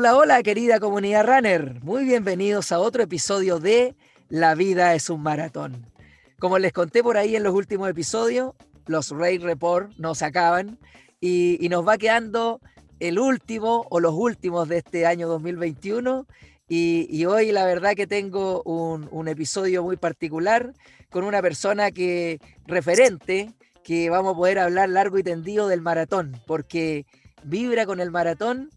[0.00, 1.82] Hola, hola querida comunidad runner.
[1.82, 3.96] Muy bienvenidos a otro episodio de
[4.28, 5.90] La vida es un maratón.
[6.38, 8.54] Como les conté por ahí en los últimos episodios,
[8.86, 10.78] los Raid Report nos acaban
[11.20, 12.60] y, nos va quedando
[13.00, 16.28] el último o los últimos de este año 2021.
[16.68, 20.74] Y, hoy la verdad que tengo un, un, episodio muy particular
[21.10, 26.40] con una persona que referente que vamos a poder hablar largo y tendido del maratón,
[26.46, 27.04] porque
[27.42, 28.70] vibra con el maratón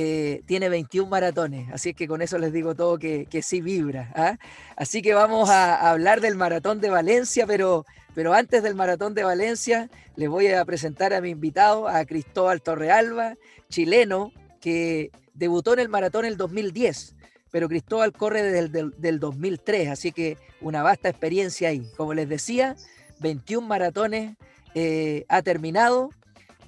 [0.00, 3.60] eh, tiene 21 maratones, así es que con eso les digo todo que, que sí
[3.60, 4.12] vibra.
[4.14, 4.38] ¿ah?
[4.76, 7.84] Así que vamos a, hablar del maratón de Valencia, pero,
[8.14, 12.62] pero antes del maratón de Valencia les voy a presentar a mi invitado, a Cristóbal
[12.62, 13.34] Torrealba,
[13.70, 14.30] chileno,
[14.60, 17.16] que debutó en el maratón el 2010,
[17.50, 21.82] pero Cristóbal corre desde el del 2003, así que una vasta experiencia ahí.
[21.96, 22.76] Como les decía,
[23.18, 24.36] 21 maratones
[24.76, 26.10] eh, ha terminado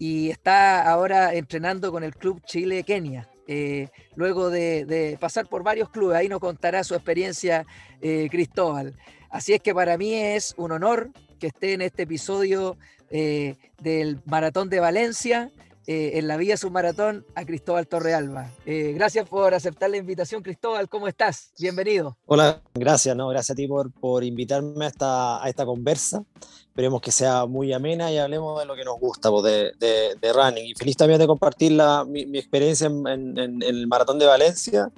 [0.00, 3.28] y está ahora entrenando con el Club Chile Kenia.
[3.46, 7.66] Eh, luego de, pasar por varios clubes, ahí nos contará su experiencia
[8.00, 8.96] eh, Cristóbal.
[9.28, 12.78] Así es que para mí es un honor que esté en este episodio
[13.10, 15.52] eh, del Maratón de Valencia,
[15.92, 18.48] en la Vía Submaratón, a Cristóbal Torrealba.
[18.64, 20.88] gracias por aceptar la invitación, Cristóbal.
[20.88, 21.52] ¿Cómo estás?
[21.58, 22.16] Bienvenido.
[22.26, 26.22] Hola, gracias, no, gracias a ti por, por invitarme a esta, a esta conversa
[26.70, 29.42] esperemos que sea muy amena y hablemos de lo que nos gusta pues,
[29.78, 30.66] de, de, running.
[30.66, 34.88] Y feliz también de compartir la, mi, experiencia en, en, el Maratón de Valencia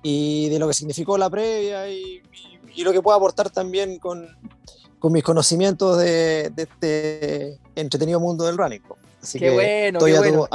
[0.00, 2.22] y de lo que significó la previa y,
[2.72, 4.28] y, lo que puedo aportar también con,
[5.00, 8.82] con mis conocimientos de, de, este entretenido mundo del running.
[8.86, 9.00] Pues.
[9.20, 10.48] Así qué que bueno, qué bueno.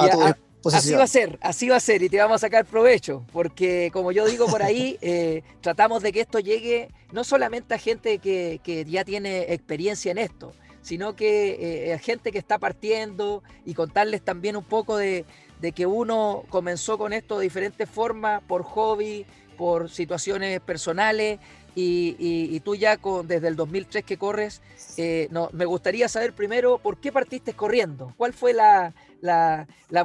[0.65, 3.89] Así va a ser, así va a ser y te vamos a sacar provecho, porque
[3.91, 8.19] como yo digo por ahí, eh, tratamos de que esto llegue no solamente a gente
[8.19, 13.73] que, que ya tiene experiencia en esto, sino que eh, gente que está partiendo y
[13.73, 15.25] contarles también un poco de,
[15.73, 19.25] que uno comenzó con esto de diferentes formas, por hobby,
[19.57, 21.39] por situaciones personales,
[21.75, 24.61] y, tú ya con, desde el 2003 que corres,
[24.97, 28.93] eh, no, me gustaría saber primero por qué partiste corriendo, cuál fue la,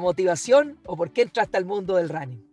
[0.01, 2.43] motivación o por qué entraste al mundo del running.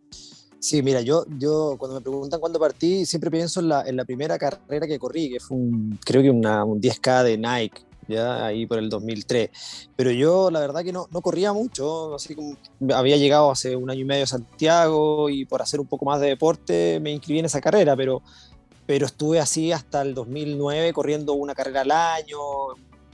[0.59, 4.05] Sí, mira, yo, yo cuando me preguntan cuándo partí, siempre pienso en la, en la
[4.05, 8.47] primera carrera que corrí, que fue un, creo que una, un 10K de Nike, ya
[8.47, 9.50] ahí por el 2003.
[9.94, 12.56] Pero yo la verdad que no, no corría mucho, así como
[12.94, 16.21] había llegado hace un año y medio a Santiago y por hacer un poco más
[16.21, 18.22] de deporte me inscribí en esa carrera, pero,
[18.86, 22.38] pero estuve así hasta el 2009 corriendo una carrera al año,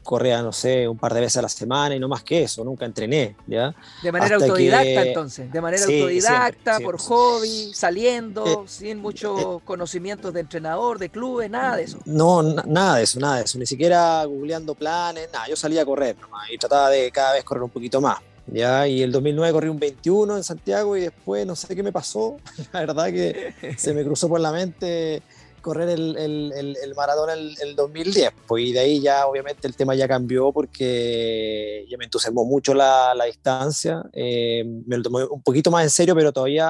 [0.03, 2.65] corría, no sé, un par de veces a la semana y no más que eso,
[2.65, 3.75] nunca entrené, ¿ya?
[4.03, 10.35] De manera autodidacta entonces, de manera autodidacta, por hobby, saliendo, eh, sin muchos eh, conocimientos
[10.35, 11.99] de entrenador, de clubes, nada de eso.
[12.05, 15.87] No, nada de eso, nada de eso, ni siquiera googleando planes, nada, yo salía a
[15.87, 18.19] correr nomás y trataba de cada vez correr un poquito más.
[18.49, 21.93] Ya, y el 2009 corrí un 21 en Santiago y después no sé qué me
[21.93, 22.39] pasó,
[22.73, 25.23] la verdad que se me cruzó por la mente
[25.63, 28.33] correr el, el, el, maratón el, el, 2010.
[28.47, 32.75] Pues y de ahí ya obviamente el tema ya cambió porque ya me entusiasmó mucho
[32.75, 34.03] la, la distancia.
[34.13, 36.69] Eh, me lo tomé un poquito más en serio, pero todavía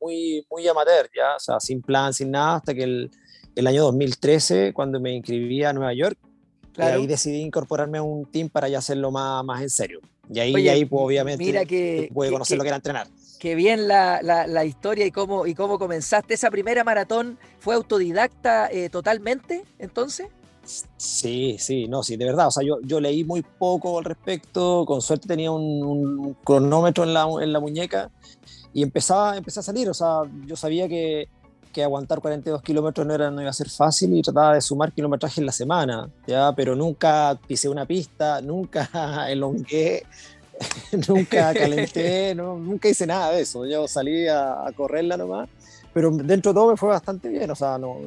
[0.00, 3.10] muy, muy amateur, ya, o sea, sin plan, sin nada, hasta que el,
[3.56, 6.18] el año 2013, cuando me inscribí a Nueva York,
[6.76, 10.00] ahí decidí incorporarme a un team para ya hacerlo más, más en serio.
[10.32, 13.08] Y ahí, ahí pues, obviamente, mira que, pude conocer lo que era entrenar
[13.42, 16.34] qué bien la, la, historia y cómo, y cómo comenzaste.
[16.34, 20.28] ¿Esa primera maratón fue autodidacta eh, totalmente entonces?
[20.96, 22.46] Sí, sí, no, sí, de verdad.
[22.46, 24.84] O sea, yo, yo leí muy poco al respecto.
[24.86, 28.12] Con suerte tenía un, cronómetro en la, en la, muñeca
[28.72, 29.90] y empezaba, empecé a salir.
[29.90, 31.28] O sea, yo sabía que,
[31.72, 34.92] que aguantar 42 kilómetros no, era, no iba a ser fácil y trataba de sumar
[34.92, 36.52] kilometraje en la semana, ¿ya?
[36.54, 38.88] pero nunca pisé una pista, nunca
[39.28, 40.04] elongué,
[41.08, 43.66] nunca calenté, no, nunca hice nada de eso.
[43.66, 45.48] Yo salí a, correrla nomás,
[45.92, 47.50] pero dentro de todo me fue bastante bien.
[47.50, 47.98] O sea, no,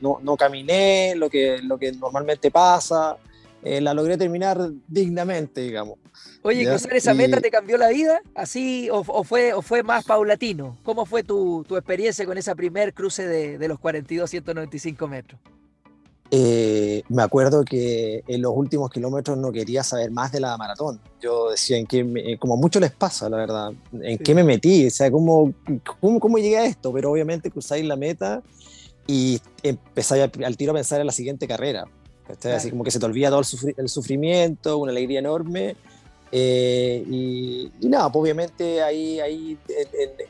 [0.00, 3.16] no, no, caminé lo que, lo que normalmente pasa.
[3.62, 5.98] Eh, la logré terminar dignamente, digamos.
[6.42, 8.20] Oye, ¿cruzar esa meta te cambió la vida?
[8.34, 10.76] ¿Así o, fue, o fue más paulatino?
[10.82, 15.40] ¿Cómo fue tu, tu experiencia con esa primer cruce de, de los 42, 195 metros?
[16.30, 21.00] Eh, me acuerdo que en los últimos kilómetros no quería saber más de la maratón.
[21.20, 24.90] Yo decía, en qué como mucho les pasa, la verdad, en qué me metí, o
[24.90, 25.52] sea, ¿cómo,
[26.00, 28.42] cómo, cómo llegué a esto, pero obviamente cruzáis la meta
[29.06, 31.86] y empezáis al tiro a pensar en la siguiente carrera.
[32.54, 33.40] Así como que se te olvida todo
[33.76, 35.76] el, sufrimiento, una alegría enorme.
[36.32, 39.58] Eh, y, nada, pues obviamente ahí, ahí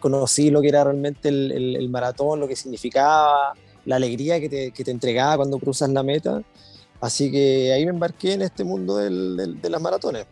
[0.00, 3.54] conocí lo que era realmente el, el maratón, lo que significaba,
[3.84, 6.42] la alegría que te, que te, entregaba cuando cruzas la meta.
[7.00, 10.26] Así que ahí me embarqué en este mundo del, de las maratones.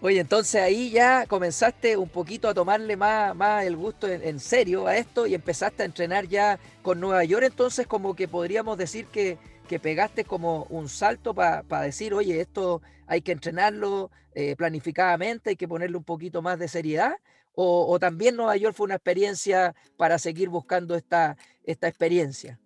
[0.00, 4.86] Oye, entonces ahí ya comenzaste un poquito a tomarle más, más el gusto en, serio
[4.86, 9.06] a esto y empezaste a entrenar ya con Nueva York, entonces como que podríamos decir
[9.06, 15.50] que, que pegaste como un salto para decir, oye, esto hay que entrenarlo eh, planificadamente,
[15.50, 17.14] hay que ponerle un poquito más de seriedad,
[17.56, 22.58] o, también Nueva York fue una experiencia para seguir buscando esta, esta experiencia.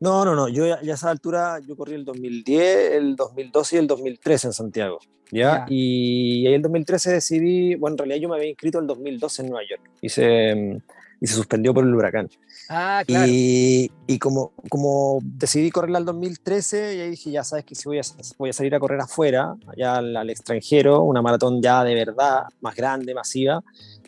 [0.00, 0.48] No, no, no.
[0.48, 4.52] Yo ya, a esa altura, yo corrí el 2010, el 2012 y el 2013 en
[4.52, 4.98] Santiago.
[5.30, 5.66] ¿ya?
[5.68, 9.48] Y ahí el 2013 decidí, bueno, en realidad yo me había inscrito el 2012 en
[9.48, 10.80] Nueva York y se,
[11.20, 12.28] y se suspendió por el huracán.
[12.68, 13.26] Ah, claro.
[13.28, 17.98] Y, y como, como decidí correr al 2013, ya dije, ya sabes que si voy
[17.98, 18.02] a,
[18.38, 22.44] voy a salir a correr afuera, allá al, al extranjero, una maratón ya de verdad,
[22.60, 23.62] más grande, masiva,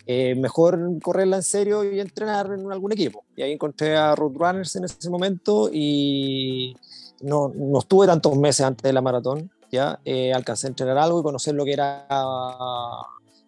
[0.07, 3.25] eh, mejor correrla en serio y entrenar en algún equipo.
[3.37, 6.75] Y ahí encontré a Roadrunners en ese momento y
[7.21, 11.21] no, no estuve tantos meses antes de la maratón, ya eh, alcancé a entrenar algo
[11.21, 12.07] y conocer lo que era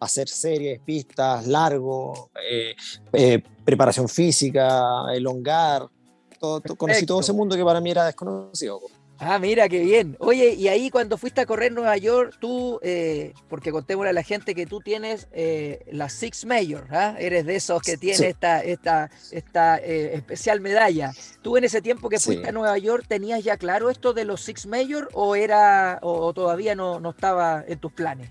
[0.01, 2.31] hacer series, pistas, largo,
[3.12, 5.89] eh, preparación física, elongar,
[6.39, 8.81] todo, conocí todo ese mundo que para mí era desconocido.
[9.26, 10.19] Ah, mira, qué bien.
[10.21, 14.23] Oye, y ahí cuando fuiste a correr Nueva York, tú, eh, porque contémosle a la
[14.23, 17.17] gente que tú tienes eh, la Six Major, ¿ah?
[17.19, 21.12] eres de esos que tiene esta, esta, esta eh, especial medalla.
[21.41, 24.43] ¿Tú en ese tiempo que fuiste a Nueva York tenías ya claro esto de los
[24.43, 28.31] Six Major o, era, o, todavía no, no, estaba en tus planes?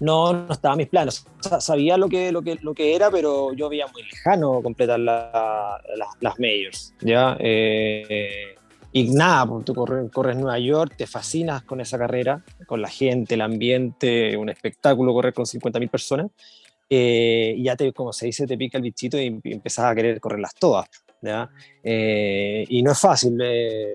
[0.00, 1.26] No, no estaba en mis planes.
[1.60, 6.38] sabía lo que, lo, que, lo que era, pero yo veía muy lejano completar las
[6.38, 6.94] majors.
[7.02, 7.36] ¿ya?
[8.92, 12.88] Y nada, pues, tú corres, corres Nueva York, te fascinas con esa carrera, con la
[12.88, 16.30] gente, el ambiente, un espectáculo correr con 50.000 personas.
[16.90, 20.20] Eh, y ya te, como se dice, te pica el bichito y, empezás a querer
[20.20, 20.86] correrlas todas.
[21.22, 21.48] ¿ya?
[21.82, 23.94] Eh, y no es fácil, eh,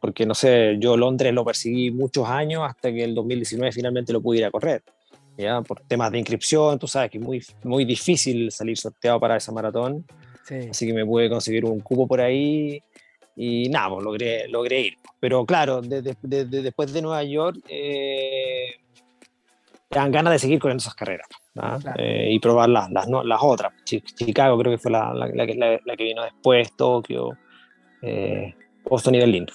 [0.00, 4.20] porque no sé, yo Londres lo perseguí muchos años hasta que el 2019 finalmente lo
[4.20, 4.82] pude ir a correr.
[5.38, 5.62] ¿ya?
[5.62, 9.50] Por temas de inscripción, tú sabes que es muy, muy difícil salir sorteado para esa
[9.50, 10.04] maratón.
[10.70, 12.82] Así que me pude conseguir un cupo por ahí
[13.36, 14.94] y nada, pues logré, logré ir.
[15.20, 18.70] Pero claro, después de Nueva York, eh,
[19.90, 21.28] dan ganas de seguir con esas carreras
[21.98, 23.72] eh, y probar las, las, las, otras.
[23.84, 27.36] Chicago creo que fue la, la, la que, vino después, Tokio,
[28.02, 28.54] eh,
[28.84, 29.46] Boston y Berlín.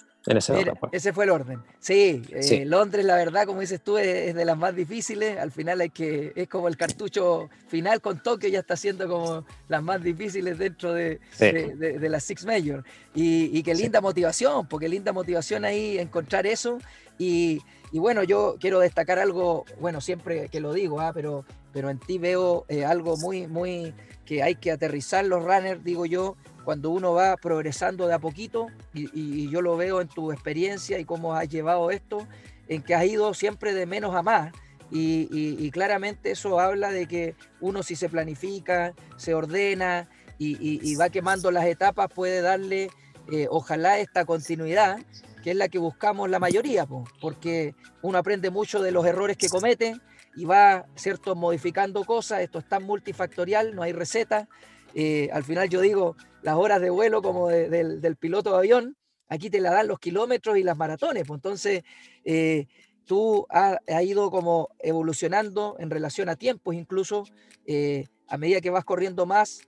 [0.92, 1.64] Ese fue el orden.
[1.80, 5.38] Sí, eh, Londres, la verdad, como dices tú, es, de las más difíciles.
[5.38, 9.46] Al final hay que, es como el cartucho final con Tokio, ya está siendo como
[9.68, 12.84] las más difíciles dentro de, de, las Six Major.
[13.16, 16.78] Y, y qué linda motivación, porque linda motivación ahí encontrar eso.
[17.18, 21.14] Y, y, bueno, yo quiero destacar algo, bueno, siempre que lo digo, ¿ah?
[21.14, 23.94] pero, pero en ti veo eh, algo muy, muy
[24.26, 28.68] que hay que aterrizar los runners, digo yo, cuando uno va progresando de a poquito,
[28.94, 32.28] y, yo lo veo en tu experiencia y cómo has llevado esto,
[32.68, 34.54] en que has ido siempre de menos a más.
[34.92, 41.52] Y, claramente eso habla de que uno si se planifica, se ordena y, va quemando
[41.52, 42.90] las etapas, puede darle,
[43.32, 45.00] eh, ojalá, esta continuidad,
[45.44, 46.86] que es la que buscamos la mayoría,
[47.20, 49.96] porque uno aprende mucho de los errores que comete
[50.36, 52.42] y va, ¿cierto?, modificando cosas.
[52.42, 54.48] Esto es tan multifactorial, no hay receta.
[54.94, 58.98] Eh, al final yo digo, las horas de vuelo como del, piloto de avión,
[59.28, 61.24] aquí te la dan los kilómetros y las maratones.
[61.26, 61.84] Pues entonces,
[62.26, 62.68] eh,
[63.06, 67.26] tú has ido como evolucionando en relación a tiempos, incluso
[67.66, 69.62] eh, a medida que vas corriendo más,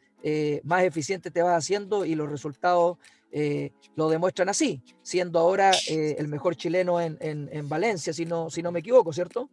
[0.63, 2.97] más eficiente te vas haciendo y los resultados
[3.95, 8.71] lo demuestran así, siendo ahora el mejor chileno en, en, Valencia, si no, si no
[8.71, 9.49] me equivoco, ¿cierto?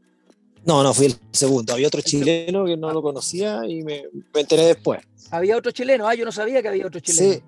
[0.65, 1.73] No, no, fui el segundo.
[1.73, 5.01] Había otro chileno que no lo conocía y me, enteré después.
[5.31, 7.35] Había otro chileno, ah, yo no sabía que había otro chileno.
[7.35, 7.43] Sí.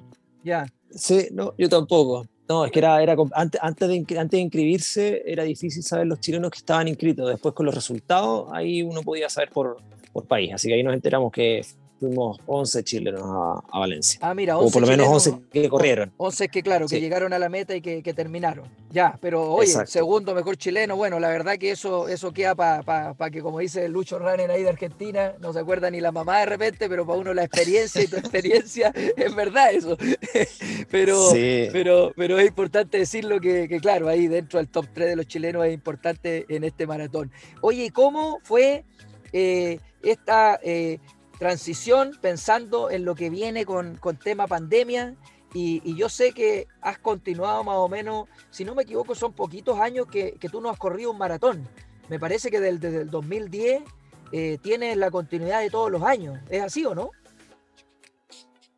[0.45, 0.67] Ya.
[0.91, 2.27] Sí, no, yo tampoco.
[2.49, 6.21] No, es que era, era antes, antes, de, antes de inscribirse era difícil saber los
[6.21, 7.29] chilenos que estaban inscritos.
[7.29, 9.79] Después con los resultados, ahí uno podía saber por,
[10.13, 10.53] por país.
[10.53, 11.65] Así que ahí nos enteramos que
[12.03, 14.19] fuimos 11 chilenos a, Valencia.
[14.23, 16.13] Ah, mira, 11 O por lo menos 11 que corrieron.
[16.17, 18.65] 11 que, claro, que llegaron a la meta y que, terminaron.
[18.91, 23.41] Ya, pero oye, segundo mejor chileno, bueno, la verdad que eso, eso queda para que,
[23.41, 26.89] como dice Lucho Runner ahí de Argentina, no se acuerda ni la mamá de repente,
[26.89, 29.97] pero para uno la experiencia y tu experiencia, es verdad eso.
[30.91, 31.31] pero,
[31.73, 35.27] pero, pero es importante decirlo que, que, claro, ahí dentro del top 3 de los
[35.27, 37.31] chilenos es importante en este maratón.
[37.61, 38.85] Oye, ¿cómo fue
[39.33, 40.59] eh, esta...
[40.65, 40.99] Eh,
[41.43, 45.17] transición pensando en lo que viene con, con tema pandemia.
[45.53, 49.81] Y, yo sé que has continuado más o menos, si no me equivoco, son poquitos
[49.81, 51.69] años que, que tú no has corrido un maratón.
[52.09, 53.83] Me parece que desde, el 2010
[54.31, 56.39] eh, tienes la continuidad de todos los años.
[56.49, 57.11] ¿Es así o no?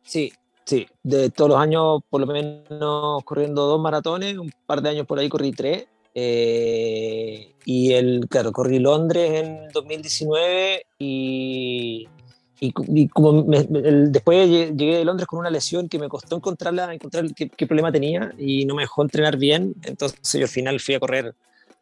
[0.01, 0.33] Sí,
[0.65, 0.87] sí.
[1.03, 5.19] De todos los años, por lo menos corriendo dos maratones, un par de años por
[5.19, 5.85] ahí corrí tres.
[6.15, 12.07] Eh, y el, claro, corrí Londres en 2019 y,
[12.59, 17.49] y, como después llegué de Londres con una lesión que me costó encontrarla, encontrar qué,
[17.49, 19.75] qué, problema tenía y no me dejó entrenar bien.
[19.83, 21.35] Entonces yo al final fui a correr,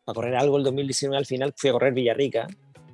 [0.05, 2.47] a correr algo el 2019, al final fui a correr Villarrica.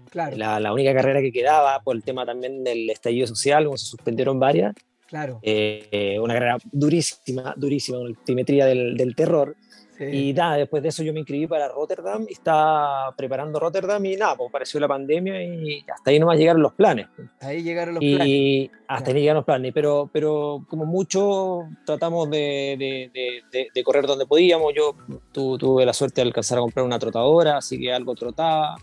[0.10, 0.36] Claro.
[0.38, 3.86] La, la única carrera que quedaba por el tema también del estallido social, como se
[3.86, 4.76] suspendieron varias.
[5.08, 5.40] Claro.
[5.42, 9.56] Eh, una carrera durísima, durísima, una altimetría del, del terror.
[10.00, 14.16] Y nada, después de eso yo me inscribí para Rotterdam y estaba preparando Rotterdam y
[14.16, 17.08] nada, pues apareció la pandemia y hasta ahí nomás llegaron los planes.
[17.42, 18.34] Ahí llegaron los y planes.
[18.34, 22.76] Y hasta ahí llegaron los planes, pero, pero como mucho tratamos de,
[23.14, 24.74] de, de, de correr donde podíamos.
[24.76, 24.96] Yo
[25.32, 28.78] tu, tuve la suerte de alcanzar a comprar una trotadora, así que algo trotaba.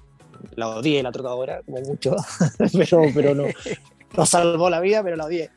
[0.55, 2.15] La odié la trotadora, como mucho,
[2.73, 3.45] pero, pero no,
[4.17, 5.51] no salvó la vida, pero la odié.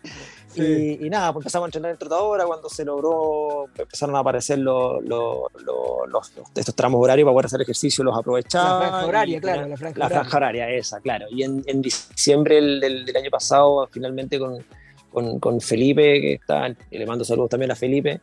[0.50, 0.98] Sí.
[1.00, 4.60] Y, y, nada, pues empezamos a entrenar en trotadora cuando se logró, empezaron a aparecer
[4.60, 8.80] los, los, los, estos tramos horarios para poder hacer ejercicio, los aprovechaba.
[8.80, 10.22] La franja horaria, y, claro, la franja, la horaria.
[10.22, 10.70] franja horaria.
[10.72, 11.26] esa, claro.
[11.30, 14.66] Y en, en diciembre del, del, del, año pasado, finalmente con,
[15.12, 18.20] con, con, Felipe, que está, y le mando saludos también a Felipe,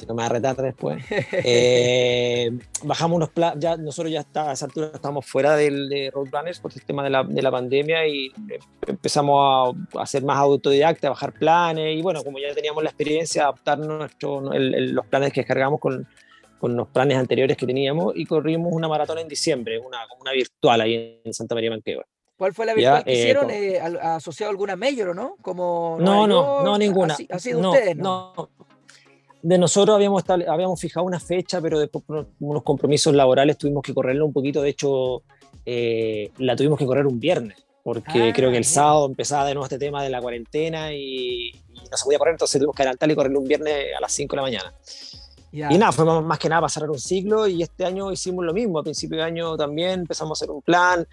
[0.00, 1.04] si no me va a retar después.
[1.32, 2.50] eh,
[2.82, 6.58] bajamos unos planes, ya nosotros ya está, a esa altura estamos fuera del, de Roadrunners
[6.58, 8.32] por el tema de la, de la pandemia y
[8.86, 12.88] empezamos a, a ser más autodidacta, a bajar planes y bueno, como ya teníamos la
[12.88, 16.08] experiencia, adaptar nuestro, el, el, los planes que descargamos con,
[16.58, 20.80] con los planes anteriores que teníamos y corrimos una maratón en diciembre, una, una virtual
[20.80, 22.04] ahí en Santa María Manquehue.
[22.38, 23.50] ¿Cuál fue la virtual que hicieron?
[23.50, 25.36] Eh, eh, ¿Asociado a alguna mayor o no?
[25.42, 27.14] Como no, no, no, ninguna.
[27.14, 27.96] ¿Ha, ha sido no, ustedes?
[27.96, 28.69] No, no
[29.42, 33.94] de nosotros habíamos, habíamos fijado una fecha, pero después por unos compromisos laborales tuvimos que
[33.94, 34.62] correrla un poquito.
[34.62, 35.22] De hecho,
[35.64, 39.54] eh, la tuvimos que correr un viernes, porque ah, creo que el sábado empezaba de
[39.54, 42.82] nuevo este tema de la cuarentena y, y, no se podía correr, entonces tuvimos que
[42.82, 44.74] adelantar y correrlo un viernes a las 5 de la mañana.
[45.52, 45.72] Yeah.
[45.72, 48.52] Y nada, fue más, que nada para cerrar un ciclo y este año hicimos lo
[48.52, 51.06] mismo, a principio de año también empezamos a hacer un plan,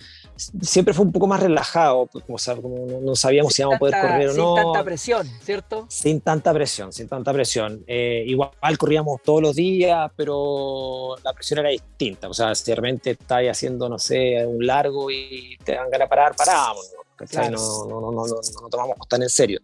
[0.61, 3.79] siempre fue un poco más relajado, pues, como, como no, sabíamos sin si íbamos a
[3.79, 4.55] poder correr o no.
[4.55, 5.85] Sin tanta presión, ¿cierto?
[5.89, 7.83] Sin tanta presión, sin tanta presión.
[7.87, 13.11] Eh, igual corríamos todos los días, pero la presión era distinta, o sea, si realmente
[13.11, 17.25] estáis haciendo, no sé, un largo y te dan ganas de parar, parábamos, ¿no?
[17.25, 17.57] Claro.
[17.57, 19.59] No, no, no, no, no, no tomamos tan en serio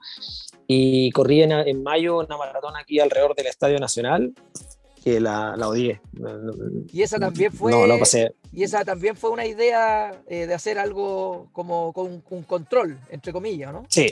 [0.67, 4.33] y corrí en, en, mayo una maratón aquí alrededor del Estadio Nacional
[5.03, 5.99] que la, la odié.
[6.91, 7.71] Y esa también fue.
[7.71, 8.35] No, no pasé.
[8.53, 13.33] Y esa también fue una idea eh, de hacer algo como con un control, entre
[13.33, 13.83] comillas, ¿no?
[13.89, 14.11] Sí,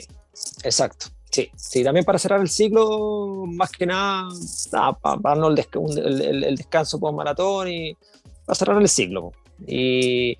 [0.62, 1.06] exacto.
[1.30, 4.28] Sí, sí, también para cerrar el ciclo, más que nada,
[4.70, 7.96] nada para, darnos el, desca el, el, el descanso post maratón y
[8.44, 9.32] para cerrar el ciclo.
[9.66, 10.36] Y,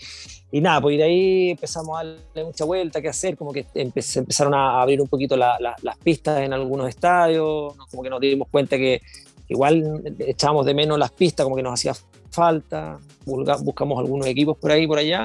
[0.54, 4.02] y nada, pues de ahí empezamos a darle mucha vuelta, qué hacer, como que empe
[4.16, 8.20] empezaron a abrir un poquito la, la, las pistas en algunos estadios, como que nos
[8.20, 9.00] dimos cuenta que
[9.48, 11.94] igual echábamos de menos las pistas, como que nos hacía
[12.30, 15.24] falta, buscamos algunos equipos por ahí, por allá,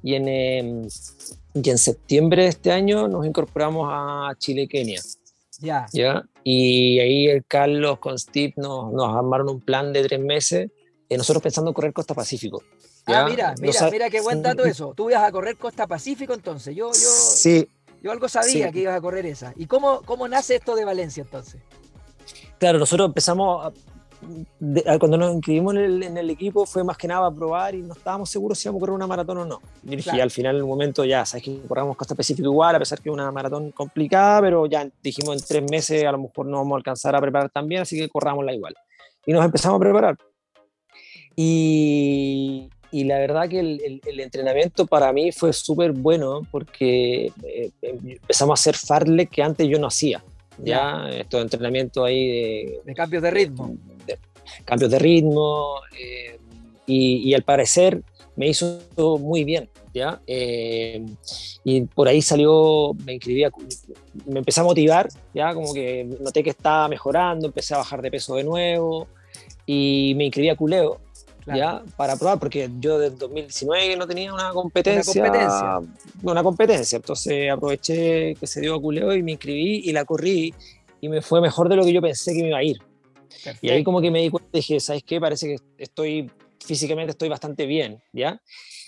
[0.00, 0.88] y en, eh,
[1.54, 5.00] y en septiembre de este año nos incorporamos a Chile-Kenia.
[5.60, 5.86] Ya.
[5.92, 6.22] ¿Ya?
[6.44, 10.70] Y ahí el Carlos con Steve nos, nos armaron un plan de tres meses,
[11.08, 12.62] eh, nosotros pensando en correr Costa Pacífico.
[13.08, 13.24] ¿Ya?
[13.24, 14.92] Ah, mira, mira, mira qué buen dato eso.
[14.96, 16.76] Tú ibas a correr Costa Pacífico entonces.
[16.76, 17.68] Yo, yo, sí.
[18.02, 18.72] yo algo sabía sí.
[18.72, 19.52] que ibas a correr esa.
[19.56, 21.60] ¿Y cómo, cómo nace esto de Valencia entonces?
[22.58, 23.72] Claro, nosotros empezamos, a,
[24.58, 27.74] de, cuando nos inscribimos en el, en el, equipo fue más que nada a probar
[27.74, 29.60] y no estábamos seguros si íbamos a correr una maratón o no.
[29.84, 30.22] Y claro.
[30.22, 33.08] al final, en un momento, ya, sabes que corramos Costa Pacífico igual, a pesar que
[33.08, 36.72] es una maratón complicada, pero ya dijimos en tres meses a lo mejor no vamos
[36.72, 38.74] a alcanzar a preparar tan bien, así que corrámosla igual.
[39.24, 40.16] Y nos empezamos a preparar.
[41.36, 47.32] Y, y la verdad que el, el, el, entrenamiento para mí fue súper bueno porque
[47.44, 50.24] eh, empezamos a hacer farle que antes yo no hacía.
[50.58, 51.20] Ya, yeah.
[51.20, 53.76] estos entrenamientos ahí de, de, cambios de ritmo.
[54.06, 54.18] De,
[54.64, 56.38] cambios de ritmo eh,
[56.86, 58.02] y, y, al parecer
[58.36, 58.80] me hizo
[59.18, 59.68] muy bien.
[59.92, 60.20] ¿ya?
[60.26, 61.04] Eh,
[61.64, 63.50] y por ahí salió, me inscribí, a,
[64.26, 68.10] me empecé a motivar, ya como que noté que estaba mejorando, empecé a bajar de
[68.10, 69.08] peso de nuevo
[69.66, 71.00] y me inscribí a Culeo,
[71.54, 71.82] Claro.
[71.86, 71.96] ¿ya?
[71.96, 75.94] Para probar, porque yo desde 2019 no tenía una competencia, una competencia.
[76.22, 76.96] Una competencia.
[76.96, 80.54] Entonces aproveché que se dio a Culeo y me inscribí y la corrí
[81.00, 82.78] y me fue mejor de lo que yo pensé que me iba a ir.
[83.30, 83.66] Perfecto.
[83.66, 85.20] Y ahí como que me di cuenta y dije, ¿sabes qué?
[85.20, 86.30] Parece que estoy,
[86.62, 88.40] físicamente estoy bastante bien, ¿ya?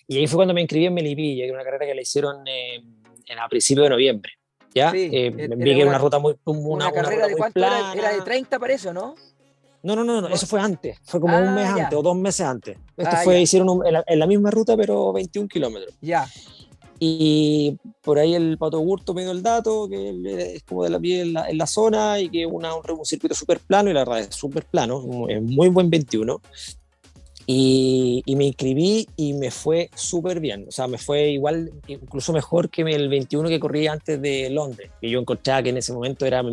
[0.07, 2.47] Y ahí fue cuando me inscribí en Melipilla, que era una carrera que la hicieron
[2.47, 2.83] eh,
[3.26, 4.33] en, a principios de noviembre.
[4.75, 4.90] ¿Ya?
[4.90, 6.37] Sí, eh, vi que era una ruta muy.
[6.45, 9.14] Una, una carrera una de cuánto era, era, de 30, parece, ¿no?
[9.83, 11.85] No, no, no, no, eso fue antes, fue como ah, un mes ya.
[11.85, 12.77] antes o dos meses antes.
[12.97, 13.41] Esto ah, fue, ya.
[13.41, 15.95] hicieron un, en, la, en, la, misma ruta, pero 21 kilómetros.
[16.01, 16.29] Ya.
[16.99, 21.01] Y por ahí el Pato Gurto me dio el dato, que es como de la
[21.01, 23.95] pie en la, en la zona y que una, un, un circuito súper plano, y
[23.95, 26.41] la verdad es súper plano, es muy buen 21.
[27.53, 30.67] Y, me inscribí y me fue súper bien.
[30.69, 34.93] O sea, me fue igual, incluso mejor que el 21 que corrí antes de Londres,
[35.01, 36.45] que yo encontraba que en ese momento era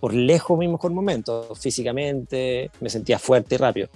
[0.00, 3.88] por lejos mi mejor momento, físicamente, me sentía fuerte y rápido.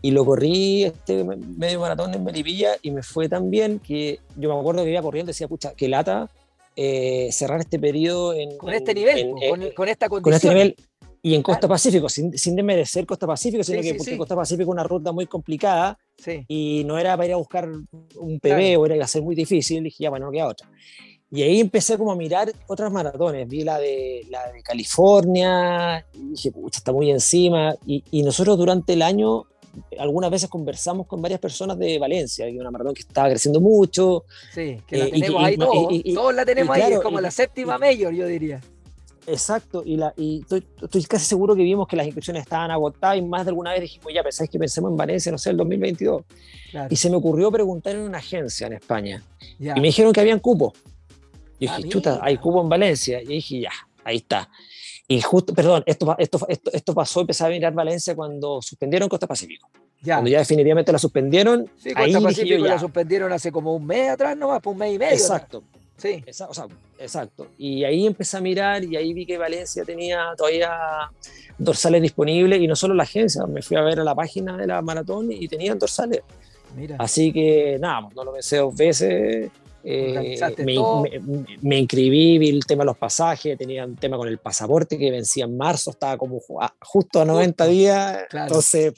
[0.00, 4.52] Y lo corrí este medio maratón en Melipilla y me fue tan bien que yo
[4.52, 6.28] me acuerdo que iba corriendo y decía, pucha, qué lata
[6.74, 9.30] eh, cerrar este periodo en, con este nivel,
[9.76, 10.22] con, esta condición.
[10.22, 10.76] Con este nivel
[11.24, 14.74] y en Costa Pacífico, sin, sin desmerecer Costa Pacífico, sino que porque Costa Pacífico es
[14.74, 15.96] una ruta muy complicada
[16.48, 19.36] y no era para ir a buscar un PB o era iba a ser muy
[19.36, 20.68] difícil, dije, ya, bueno, no queda otra.
[21.32, 26.28] Y ahí empecé como a mirar otras maratones, vi la de, la de California, y
[26.32, 29.46] dije, pucha, está muy encima, y, y nosotros durante el año
[29.98, 34.24] algunas veces conversamos con varias personas de Valencia, hay una maratón que estaba creciendo mucho.
[34.52, 37.78] Sí, que la eh, tenemos ahí todos, todos la tenemos ahí, es como la séptima
[37.78, 38.60] mayor, yo diría.
[39.26, 43.18] Exacto, y, la, y estoy, estoy, casi seguro que vimos que las inscripciones estaban agotadas
[43.18, 45.56] y más de alguna vez dijimos, ya pensáis que pensemos en Valencia, no sé, el
[45.56, 46.22] 2022.
[46.90, 49.22] Y se me ocurrió preguntar en una agencia en España.
[49.60, 50.72] Y me dijeron que habían cupos.
[51.62, 53.22] Y dije, ah, chuta, hay cupo en Valencia.
[53.22, 53.70] Y dije, ya,
[54.02, 54.50] ahí está.
[55.06, 59.28] Y justo, perdón, esto, esto, esto, esto pasó, empecé a mirar Valencia cuando suspendieron Costa
[59.28, 59.70] Pacífico.
[60.00, 60.16] Ya.
[60.16, 61.70] Cuando ya definitivamente la suspendieron.
[61.76, 64.96] Sí, Costa Pacífico la suspendieron hace como un mes atrás, no más, por un mes
[64.96, 65.12] y medio.
[65.12, 65.62] Exacto.
[65.96, 66.24] Sí.
[66.48, 66.66] o sea,
[66.98, 67.46] exacto.
[67.56, 70.72] Y ahí empecé a mirar y ahí vi que Valencia tenía todavía
[71.58, 74.66] dorsales disponibles y no solo la agencia, me fui a ver a la página de
[74.66, 76.22] la maratón y tenían dorsales.
[76.74, 76.96] Mira.
[76.98, 79.52] Así que nada, no lo pensé dos veces
[79.84, 80.38] eh,
[81.60, 85.10] me, inscribí, vi el tema de los pasajes, tenía un tema con el pasaporte que
[85.10, 86.40] vencía en marzo, estaba como
[86.80, 88.92] justo a 90 días, entonces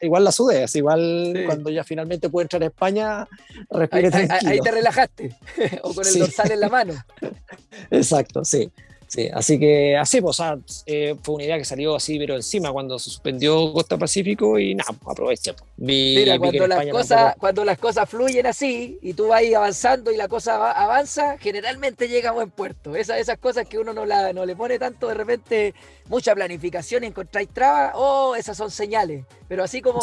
[0.00, 3.28] igual la sudé, igual cuando ya finalmente pude entrar a España,
[3.70, 5.36] respiré ahí, ahí, te relajaste,
[5.82, 6.94] o con el dorsal en la mano.
[7.90, 8.70] Exacto, sí.
[9.12, 10.40] Sí, así que así, pues,
[10.86, 14.74] eh, fue una idea que salió así, pero encima cuando se suspendió Costa Pacífico y
[14.74, 15.52] nada, pues, aproveché.
[15.52, 15.70] Pues.
[15.76, 20.28] Mira, cuando, las cosas, cuando las cosas fluyen así y tú vas avanzando y la
[20.28, 22.96] cosa avanza, generalmente llega a buen puerto.
[22.96, 25.74] Esa, esas cosas que uno no, la, no le pone tanto de repente
[26.08, 29.26] mucha planificación y encontráis trabas, oh, esas son señales.
[29.46, 30.00] Pero así como,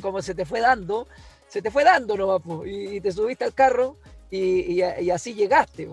[0.00, 1.06] como, se te fue dando,
[1.48, 3.98] se te fue dando nomás, y, y te subiste al carro
[4.30, 5.86] y, y, así llegaste.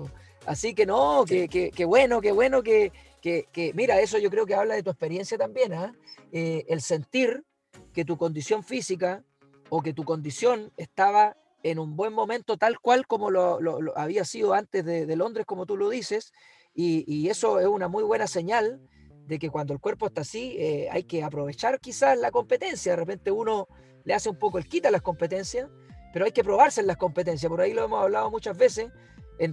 [0.45, 4.55] Así que no, que, que, bueno, qué bueno que, que, mira, eso yo creo que
[4.55, 5.95] habla de tu experiencia también, ¿ah?
[6.31, 7.43] eh, el sentir
[7.93, 9.23] que tu condición física
[9.69, 13.59] o que tu condición estaba en un buen momento tal cual como lo,
[13.95, 16.31] había sido antes de, Londres, como tú lo dices,
[16.75, 18.79] y, eso es una muy buena señal
[19.25, 22.97] de que cuando el cuerpo está así eh, hay que aprovechar quizás la competencia, de
[22.97, 23.67] repente uno
[24.03, 25.67] le hace un poco el quita a las competencias,
[26.13, 28.91] pero hay que probarse en las competencias, por ahí lo hemos hablado muchas veces,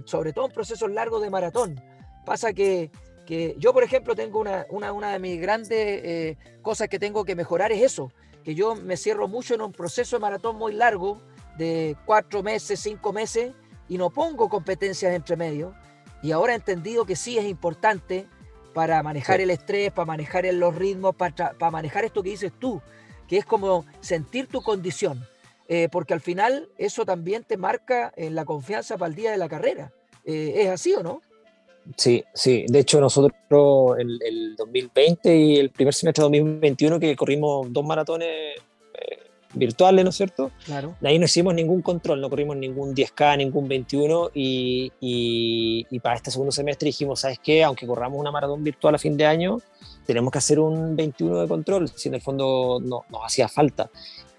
[0.05, 1.81] sobre todo en procesos largos de maratón.
[2.25, 2.91] Pasa que,
[3.25, 7.25] que yo, por ejemplo, tengo una, una, una de mis grandes eh, cosas que tengo
[7.25, 8.11] que mejorar es eso,
[8.43, 11.21] que yo me cierro mucho en un proceso de maratón muy largo,
[11.57, 13.53] de cuatro meses, cinco meses,
[13.87, 15.73] y no pongo competencias entre medio.
[16.21, 18.27] Y ahora he entendido que sí es importante
[18.73, 22.81] para manejar el estrés, para manejar los ritmos, para, para manejar esto que dices tú,
[23.27, 25.25] que es como sentir tu condición.
[25.67, 29.37] Eh, porque al final eso también te marca en la confianza para el día de
[29.37, 29.91] la carrera.
[30.25, 31.21] Eh, ¿Es así o no?
[31.97, 32.65] Sí, sí.
[32.67, 33.33] De hecho, nosotros
[33.97, 38.55] el, el, 2020 y el primer semestre de 2021 que corrimos dos maratones
[38.93, 39.19] eh,
[39.53, 40.51] virtuales, ¿no es cierto?
[40.65, 40.95] Claro.
[41.01, 46.15] Ahí no hicimos ningún control, no corrimos ningún 10K, ningún 21 y, y, y para
[46.15, 47.63] este segundo semestre dijimos, ¿sabes qué?
[47.63, 49.59] Aunque corramos una maratón virtual a fin de año,
[50.05, 53.89] tenemos que hacer un 21 de control, si en el fondo no, nos hacía falta.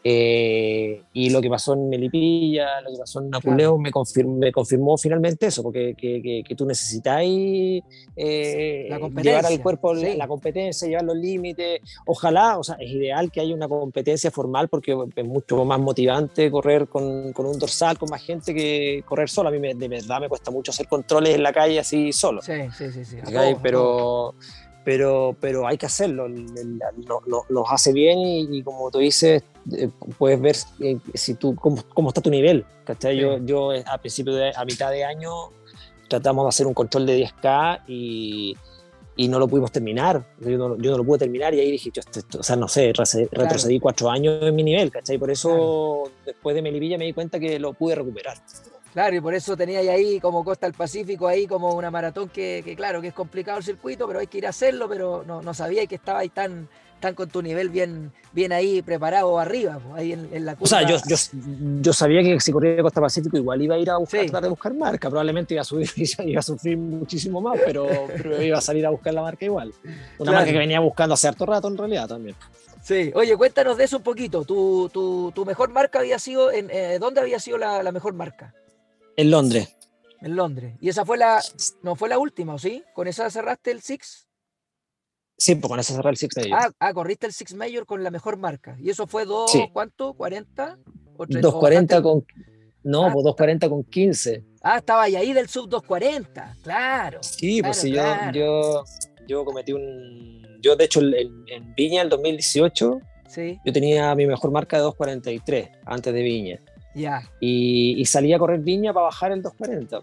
[0.06, 4.52] Eh, y lo que pasó en Melipilla, lo que pasó en Napuleo, me, confirmó, me
[4.52, 7.82] confirmó finalmente eso, porque que, que, tú necesitáis
[8.14, 8.90] eh,
[9.22, 11.80] llevar al cuerpo la, competencia, llevar los límites.
[12.04, 16.50] Ojalá, o sea, es ideal que haya una competencia formal porque es mucho más motivante
[16.50, 19.48] correr con, con un dorsal, con más gente que correr solo.
[19.48, 22.42] A mí de verdad me cuesta mucho hacer controles en la calle así solo.
[22.42, 23.06] Sí, sí, sí.
[23.06, 23.16] sí.
[23.62, 24.34] pero
[24.84, 30.57] pero, pero hay que hacerlo, los hace bien y, como tú dices, eh, puedes ver
[30.81, 32.64] eh, si tú, cómo, cómo, está tu nivel.
[33.16, 35.50] Yo, yo eh, a principio de, a mitad de año
[36.09, 38.57] tratamos de hacer un control de 10K y,
[39.16, 40.24] y no lo pudimos terminar.
[40.40, 42.03] Yo no, yo no, lo pude terminar y ahí dije, yo,
[42.38, 45.18] o sea, no sé, retrocedí cuatro años en mi nivel, ¿cachai?
[45.18, 48.37] Por eso después de Melivilla me di cuenta que lo pude recuperar.
[48.92, 52.74] Claro, y por eso tenía ahí como Costa del Pacífico, ahí como una maratón que,
[52.77, 55.53] claro, que es complicado el circuito, pero hay que ir a hacerlo, pero no, no
[55.53, 56.68] sabía que estaba ahí tan,
[57.04, 60.64] tan con tu nivel bien, bien ahí preparado arriba, ahí en, la curva.
[60.64, 61.16] O sea, yo, yo,
[61.82, 64.48] yo, sabía que si corría Costa Pacífico igual iba a ir a buscar, tratar de
[64.48, 65.86] buscar marca, probablemente iba a subir,
[66.24, 67.86] iba a sufrir muchísimo más, pero,
[68.16, 69.74] pero iba a salir a buscar la marca igual.
[70.16, 72.36] Una marca que venía buscando hace harto rato en realidad también.
[72.82, 74.46] Sí, oye, cuéntanos de eso un poquito.
[74.46, 78.14] ¿Tu, tu, tu mejor marca había sido, en, eh, ¿dónde había sido la, la, mejor
[78.14, 78.54] marca?
[79.16, 79.76] En Londres.
[80.22, 80.74] En Londres.
[80.80, 81.42] ¿Y esa fue la,
[81.82, 82.82] no fue la última, o sí?
[82.94, 84.26] ¿Con esa cerraste el Six?
[85.37, 86.53] Sí, pues con esa cerré el Six Major.
[86.61, 88.77] Ah, ah, corriste el Six Major con la mejor marca.
[88.81, 89.64] ¿Y eso fue dos, Sí.
[89.73, 90.14] cuánto?
[90.14, 90.79] ¿40?
[91.16, 92.25] ¿O tres- 240 o con.
[92.85, 93.11] No, Ah.
[93.12, 94.44] pues 240 con 15.
[94.62, 97.18] Ah, estaba ahí del sub 240, claro.
[97.23, 98.33] Sí, pues Claro, sí, claro.
[98.38, 98.85] yo,
[99.18, 100.42] yo, yo cometí un.
[100.62, 104.83] Yo, de hecho, en, en Viña, el 2018, Sí, yo tenía mi mejor marca de
[104.85, 106.61] 243 antes de Viña.
[106.94, 110.03] ya, Y, y salí a correr Viña para bajar el 240.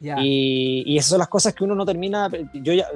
[0.00, 0.16] ya.
[0.20, 2.30] Y, y esas son las cosas que uno no termina.
[2.54, 2.88] Yo ya.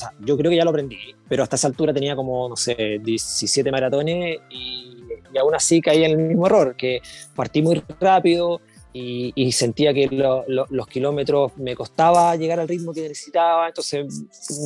[0.00, 0.96] O sea, yo creo que ya lo aprendí,
[1.28, 4.96] pero hasta esa altura tenía como, no sé, 17 maratones y,
[5.34, 7.00] y aún así caía en el mismo error, que
[7.36, 8.60] partí muy rápido
[8.92, 13.68] y, y sentía que lo- lo- los kilómetros me costaba llegar al ritmo que necesitaba,
[13.68, 14.06] entonces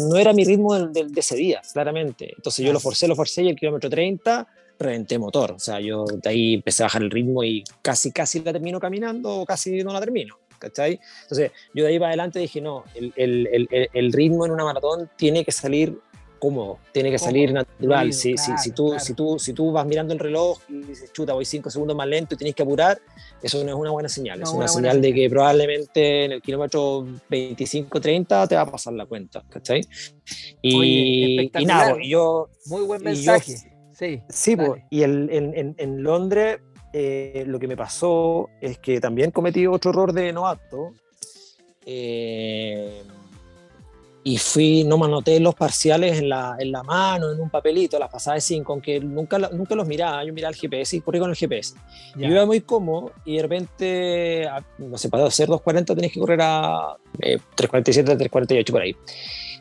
[0.08, 2.32] no era mi ritmo del- del- de ese día, claramente.
[2.36, 4.46] Entonces yo lo forcé, lo forcé y el kilómetro 30
[4.78, 8.40] reventé motor, o sea, yo de ahí empecé a bajar el ritmo y casi, casi
[8.42, 10.36] la termino caminando o casi no la termino.
[10.64, 10.98] ¿Cachai?
[11.22, 14.64] Entonces, yo de ahí para adelante dije, no, el, el- el- el- ritmo en una
[14.64, 15.98] maratón tiene que salir
[16.38, 18.12] cómodo, tiene que Cómodo, salir natural.
[18.12, 19.04] fluido, Si, si- si, claro, tú, claro.
[19.04, 22.06] si, tú, si tú vas mirando el reloj y dices, chuta, voy cinco segundos más
[22.06, 23.00] lento y tienes que apurar,
[23.42, 24.40] eso no es una buena señal.
[24.40, 28.92] No, es una señal de que probablemente en el kilómetro 25-30 te va a pasar
[28.92, 29.42] la cuenta.
[29.48, 29.80] ¿Cachai?
[30.60, 33.56] Y, Oye, y nada, pues, yo, Muy buen y yo- mensaje.
[33.92, 36.58] Sí, Sí, pues, y el- en, en- en Londres
[36.96, 40.92] eh, lo que me pasó es que también cometí otro error de novato.
[41.84, 43.02] eh,
[44.26, 47.98] y fui, no me anoté los parciales en la, en la mano, en un papelito,
[47.98, 51.18] las pasadas de 5, aunque nunca, nunca los miraba, yo miraba el GPS y corrí
[51.20, 51.74] con el GPS.
[52.16, 56.20] Yo iba muy cómodo y de repente, a- no sé, para hacer 2.40 tenés que
[56.20, 58.96] correr a eh, 3.47, 3.48 por ahí.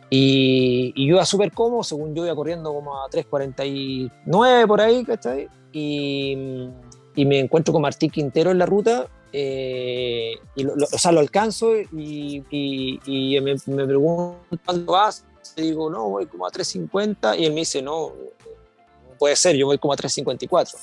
[0.09, 5.03] Y, y yo iba súper cómodo, según yo iba corriendo como a 3.49 por ahí,
[5.03, 5.49] ¿cachai?
[5.73, 6.69] Y,
[7.15, 11.11] y me encuentro con Martí Quintero en la ruta, eh, y lo, lo- o sea,
[11.11, 16.45] lo alcanzo y, y- y me, me pregunto cuándo vas, le digo, no, voy como
[16.47, 20.75] a 3.50, y él me dice, no, no puede ser, yo voy como a 3.54.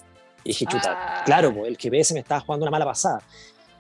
[0.45, 1.23] Y dije, chuta, Ah.
[1.25, 3.23] claro, pues el GPS me estaba jugando una mala pasada.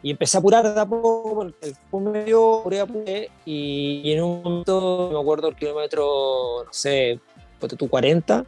[0.02, 4.12] Y empecé a apurar de a poco, el tiempo me dio, apuré, apuré, y, y
[4.12, 7.20] en un momento, me acuerdo el kilómetro, no sé,
[7.58, 8.44] ponte tú 40,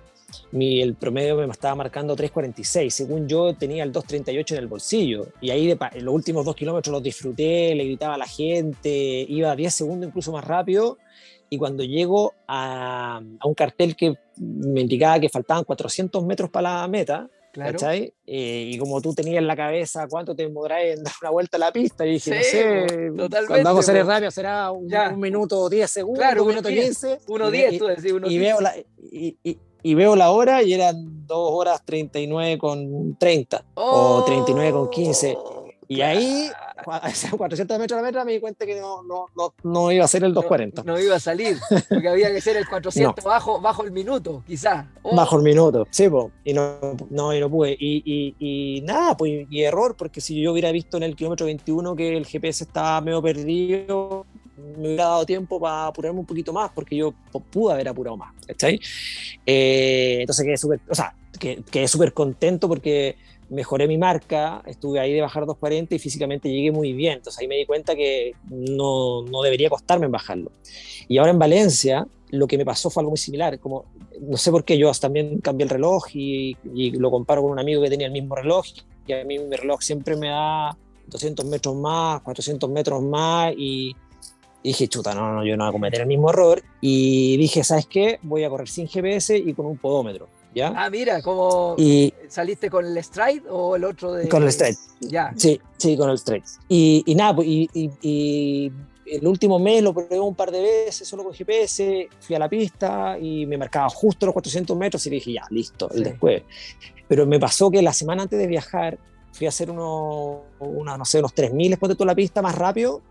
[0.53, 5.27] mi, el promedio me estaba marcando 3.46, según yo tenía el 2.38 en el bolsillo,
[5.40, 8.90] y ahí de, en los últimos dos kilómetros los disfruté, le gritaba a la gente,
[9.29, 10.99] iba 10 segundos incluso más rápido,
[11.49, 16.81] y cuando llego a, a un cartel que me indicaba que faltaban 400 metros para
[16.81, 17.79] la meta, claro.
[18.27, 21.59] Eh, y como tú tenías en la cabeza cuánto te demorás en dar una vuelta
[21.59, 22.64] a la pista, y dije, no Sí, sé,
[23.11, 24.11] po, totalmente, cuando hago series po.
[24.11, 27.18] rápidas será un, un minuto 10 segundos, Claro, un minuto 1.10, 15.
[27.29, 28.40] Uno y ve- 10, y- tú decís, uno y 10.
[28.40, 33.64] veo la y, y- y veo la hora y eran 2 horas 39 con 30
[33.75, 35.38] o 39 con 15
[35.88, 36.51] y ahí
[36.87, 39.92] a esos 400 metros a la meta me di cuenta que no, no, no, no
[39.92, 42.66] iba a ser el 240 No, no iba a salir, porque había que ser el
[42.66, 44.87] 400 bajo, bajo el minuto, quizás.
[45.03, 46.79] Oh, bajo el minuto sí po, y no,
[47.11, 47.77] no, y no pude.
[47.79, 51.47] Y, y, y nada pues y error porque si yo hubiera visto en el kilómetro
[51.47, 54.02] 21 que el GPS estaba medio perdido
[54.57, 58.17] me hubiera dado tiempo para apurarme un poquito más porque yo pu- pude haber apurado
[58.17, 58.79] más ¿cachai?
[59.47, 63.17] Eh, entonces quedé súper o sea que- quedé súper contento porque
[63.51, 67.15] mejoré mi marca, estuve ahí de bajar 240 y físicamente llegué muy bien.
[67.19, 70.51] Entonces ahí me di cuenta que no, no debería costarme en bajarlo.
[71.07, 73.85] Y ahora en Valencia lo que me pasó fue algo muy similar, como
[74.23, 77.59] no sé por qué yo también cambié el reloj y, y lo comparo con un
[77.59, 78.65] amigo que tenía el mismo reloj
[79.07, 80.75] y a mí mi reloj siempre me da
[81.09, 83.95] 200 metros más, 400 metros más y
[84.70, 87.87] dije, chuta, no, no, yo no voy a cometer el mismo error y dije, ¿sabes
[87.87, 88.18] qué?
[88.22, 90.72] Voy a correr sin GPS y con un podómetro, ¿ya?
[90.77, 94.29] Ah, mira, como Y saliste con el stride o el otro de.
[94.29, 95.33] con el straight, Ya.
[95.37, 96.44] Sí, sí, con el straight.
[96.68, 97.68] Y, y nada, pues, y,
[98.03, 98.72] y-
[99.05, 102.48] el último mes lo probé un par de veces solo con GPS, fui a la
[102.48, 106.05] pista y me marcaba justo los 400 metros y dije, ya, listo, el Sí.
[106.05, 106.42] después.
[107.09, 108.98] Pero me pasó que la semana antes de viajar
[109.33, 112.55] fui a hacer unos, una, no sé, unos 3.000 después de toda la pista más
[112.55, 113.03] rápido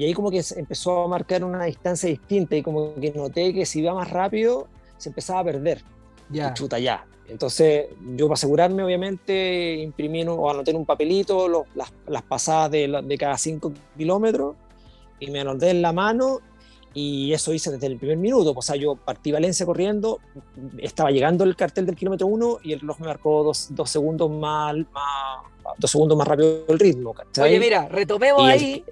[0.00, 3.66] y ahí como que empezó a marcar una distancia distinta y como que noté que
[3.66, 5.82] si iba más rápido se empezaba a perder
[6.30, 6.48] Ya.
[6.50, 7.04] y chuta ya.
[7.28, 7.86] Entonces,
[8.16, 13.02] yo para asegurarme, obviamente, imprimí o anoté en un papelito los- las, las pasadas de,
[13.04, 14.56] de cada 5 kilómetros
[15.20, 16.38] y me anoté en la mano
[16.94, 18.52] y eso hice desde el primer minuto.
[18.56, 20.18] O sea, yo partí Valencia corriendo,
[20.78, 24.28] estaba llegando el cartel del kilómetro 1 y el reloj me marcó dos, dos segundos
[24.30, 27.14] más, más dos segundos más rápido el ritmo.
[27.40, 28.84] Oye, mira, retomemos ahí,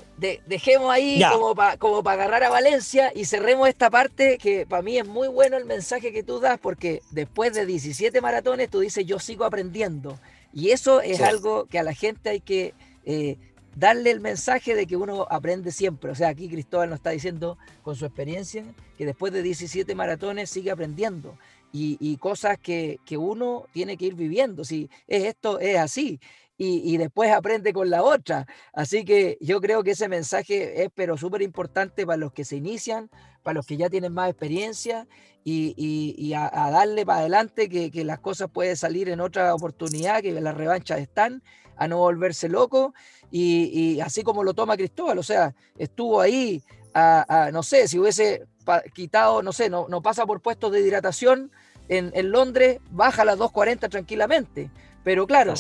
[0.46, 4.98] dejemos ahí como para como agarrar a Valencia y cerremos esta parte que para mí
[4.98, 9.04] es muy bueno el mensaje que tú das porque después de 17 maratones tú dices
[9.06, 10.18] yo sigo aprendiendo
[10.52, 13.36] y eso es algo que a la gente hay que eh,
[13.76, 16.10] darle el mensaje de que uno aprende siempre.
[16.10, 18.64] O sea, aquí Cristóbal nos está diciendo con su experiencia
[18.96, 21.36] que después de 17 maratones sigue aprendiendo
[21.72, 24.64] y, cosas que, uno tiene que ir viviendo.
[24.64, 26.18] Si es esto, es así.
[26.60, 28.44] Y, después aprende con la otra.
[28.72, 32.56] Así que yo creo que ese mensaje es pero súper importante para los que se
[32.56, 33.10] inician,
[33.44, 35.06] para los que ya tienen más experiencia
[35.44, 40.32] y, a, darle para adelante que, que, las cosas pueden salir en otra oportunidad, que
[40.32, 41.44] las revanchas están,
[41.76, 42.92] a no volverse loco
[43.30, 46.62] y, así como lo toma Cristóbal, o sea, estuvo ahí,
[46.94, 48.46] a, no sé, si hubiese
[48.92, 51.50] quitado, no sé, no, no pasa por puestos de hidratación
[51.88, 54.70] en, en Londres, baja a las 2.40 tranquilamente.
[55.08, 55.54] Pero claro,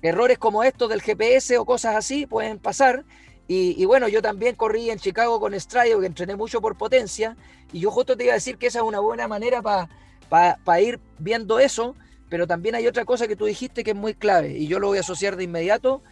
[0.00, 3.04] errores como estos del GPS o cosas así pueden pasar.
[3.48, 7.36] Y, bueno, yo también corrí en Chicago con Stride, que entrené mucho por potencia.
[7.72, 11.00] Y yo justo te iba a decir que esa es una buena manera para ir
[11.18, 11.96] viendo eso.
[12.30, 14.56] Pero también hay otra cosa que tú dijiste que es muy clave.
[14.56, 16.04] Y yo lo voy a asociar de inmediato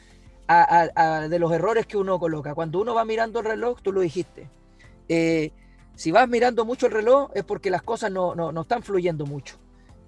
[0.48, 2.56] de los errores que uno coloca.
[2.56, 4.50] Cuando uno va mirando el reloj, tú lo dijiste.
[5.08, 5.52] Eh,
[5.94, 9.58] si vas mirando mucho el reloj es porque las cosas no, no, están fluyendo mucho.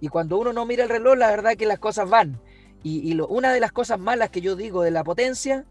[0.01, 2.41] Y cuando uno no mira el reloj, la verdad es que las cosas van.
[2.83, 5.65] Y, una de las cosas malas que yo digo de la potencia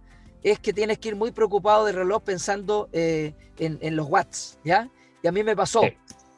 [0.44, 4.90] es que tienes que ir muy preocupado del reloj pensando eh, en, los watts, ¿ya?
[5.22, 5.82] Y a mí me pasó.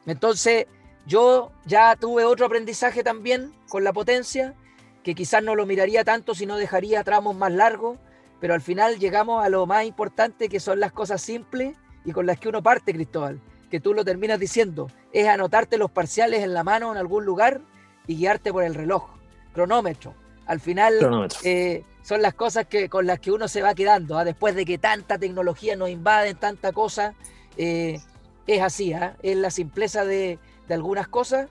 [0.06, 0.66] Entonces,
[1.06, 4.54] yo ya tuve otro aprendizaje también con la potencia,
[5.02, 7.98] que quizás no lo miraría tanto si no dejaría tramos más largos,
[8.40, 12.26] pero al final llegamos a lo más importante que son las cosas simples y con
[12.26, 16.52] las que uno parte, Cristóbal, que tú lo terminas diciendo, es anotarte los parciales en
[16.52, 17.60] la mano en algún lugar
[18.06, 19.08] y guiarte por el reloj,
[19.52, 20.14] cronómetro.
[20.46, 24.24] Al final eh, son las cosas que, con las que uno se va quedando, ¿ah?
[24.24, 27.14] después de que tanta tecnología nos invade, tanta cosa,
[27.56, 28.00] eh,
[28.46, 29.16] es así, ¿ah?
[29.22, 31.48] es la simpleza de, algunas cosas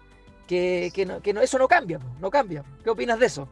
[0.48, 2.64] que, que, no, eso no cambia, no cambia.
[2.84, 3.48] ¿Qué opinas de eso?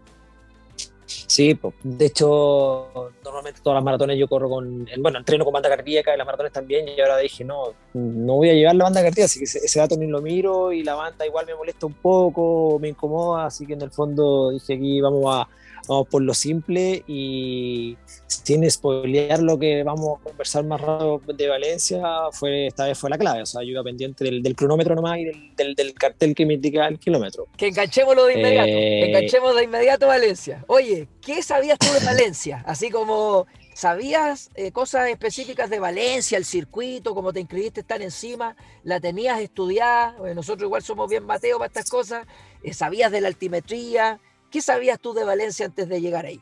[1.28, 5.70] Sí, pues, de hecho, normalmente todas las maratones yo corro con, bueno, entreno con banda
[5.70, 9.02] cardíaca y las maratones también, y ahora dije, no, no voy a llevar la banda
[9.02, 11.94] cardíaca, así que ese, dato ni lo miro y la banda igual me molesta un
[11.94, 15.48] poco, me incomoda, así que en el fondo dije aquí vamos a,
[15.92, 21.48] vamos por lo simple y sin spoilear lo que vamos a conversar más rápido de
[21.50, 22.02] Valencia,
[22.32, 23.42] fue, esta vez fue la clave.
[23.42, 25.26] O sea, yo iba pendiente del, cronómetro nomás y
[25.56, 27.48] del, del, cartel que me indica el kilómetro.
[27.58, 28.68] Que enganchémoslo de inmediato.
[28.68, 29.08] Eh...
[29.08, 30.64] enganchemos de inmediato Valencia.
[30.68, 32.64] Oye, ¿qué sabías tú de Valencia?
[32.66, 38.56] Así como ¿Sabías eh, cosas específicas de Valencia, el circuito, cómo te inscribiste estar encima?
[38.84, 40.16] ¿La tenías estudiada?
[40.36, 42.28] nosotros igual somos bien Mateo para estas cosas.
[42.64, 44.20] Eh, ¿Sabías de la altimetría?
[44.52, 46.42] ¿Qué sabías tú de Valencia antes de llegar ahí?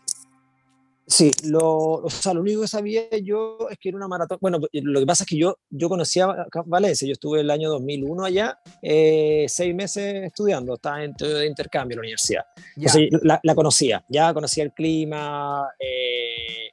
[1.09, 4.37] Sí, lo, o sea, lo único que sabía yo es que era una maratón.
[4.41, 6.27] Bueno, lo que pasa es que yo, yo conocía
[6.67, 11.95] Valencia, yo estuve el año 2001 allá, eh, seis meses estudiando, estaba en de intercambio
[11.95, 12.45] en la universidad.
[13.23, 16.69] la, conocía, ya conocía el clima, eh,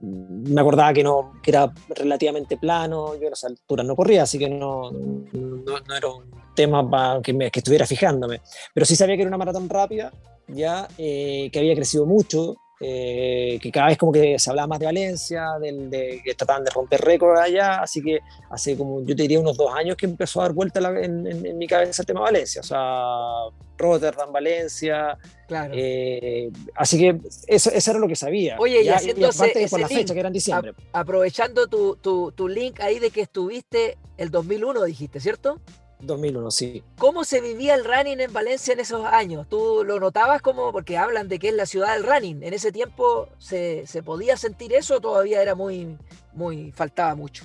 [0.00, 4.38] me acordaba que, no, que era relativamente plano, yo a las alturas no corría, así
[4.38, 8.40] que no, no, era un tema que, me, que estuviera fijándome.
[8.74, 10.12] Pero sí sabía que era una maratón rápida
[10.48, 14.78] ya eh, que había crecido mucho, eh, que cada vez como que se hablaba más
[14.78, 19.16] de Valencia, del, de, que trataban de romper récord allá, así que hace como, yo
[19.16, 22.20] te diría, unos dos años que empezó a dar vuelta en, mi cabeza el tema
[22.20, 25.16] Valencia, o sea, Rotterdam, Valencia,
[25.48, 25.72] claro.
[25.74, 28.56] Eh, así que eso, era lo que sabía.
[28.58, 30.74] Oye, y, haciéndose por la fecha, que era en diciembre.
[30.92, 35.60] aprovechando tu, tu, tu link ahí de que estuviste el 2001, dijiste, ¿cierto?
[36.00, 36.82] 2001, sí.
[36.98, 39.46] ¿Cómo se vivía el running en Valencia en esos años?
[39.48, 42.72] ¿Tú lo notabas como, porque hablan de que es la ciudad del running, en ese
[42.72, 45.96] tiempo se, podía sentir eso o todavía era muy,
[46.34, 47.44] muy, faltaba mucho?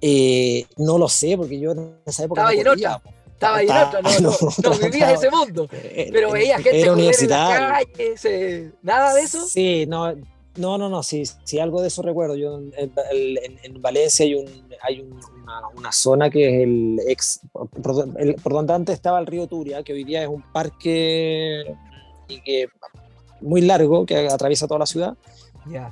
[0.00, 2.42] Eh, no lo sé, porque yo en esa época...
[2.52, 5.68] Estaba no en Estaba en otra, no, no, no, vivías ese mundo.
[5.70, 9.46] Pero veías gente era en la calle, nada de eso.
[9.46, 10.14] Sí, no,
[10.56, 12.36] no, no, no, sí, sí, algo de eso recuerdo.
[12.36, 14.46] Yo en, Valencia hay, un,
[14.82, 15.00] hay
[15.76, 20.04] una, zona que es el ex, por, donde antes estaba el río Turia, que hoy
[20.04, 21.74] día es un parque
[22.26, 22.68] que,
[23.40, 25.16] muy largo que atraviesa toda la ciudad.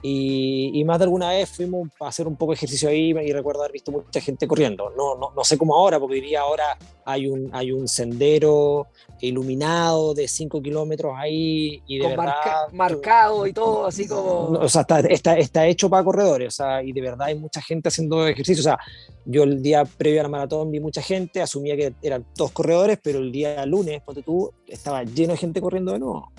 [0.03, 3.63] Y, más de alguna vez fuimos a hacer un poco de ejercicio ahí y recuerdo
[3.63, 4.91] haber visto mucha gente corriendo.
[4.97, 8.89] No, no, no sé cómo ahora, porque diría ahora hay un, hay un sendero
[9.21, 12.69] iluminado de 5 kilómetros ahí y de verdad...
[12.73, 14.59] marcado y todo, así como...
[14.59, 17.61] O sea, está, está, está, hecho para corredores, o sea, y de verdad hay mucha
[17.61, 18.61] gente haciendo ejercicio.
[18.61, 18.79] O sea,
[19.25, 22.99] yo el día previo a la maratón vi mucha gente, asumía que eran dos corredores,
[23.03, 26.31] pero el día lunes, cuando tú, estaba lleno de gente corriendo de nuevo.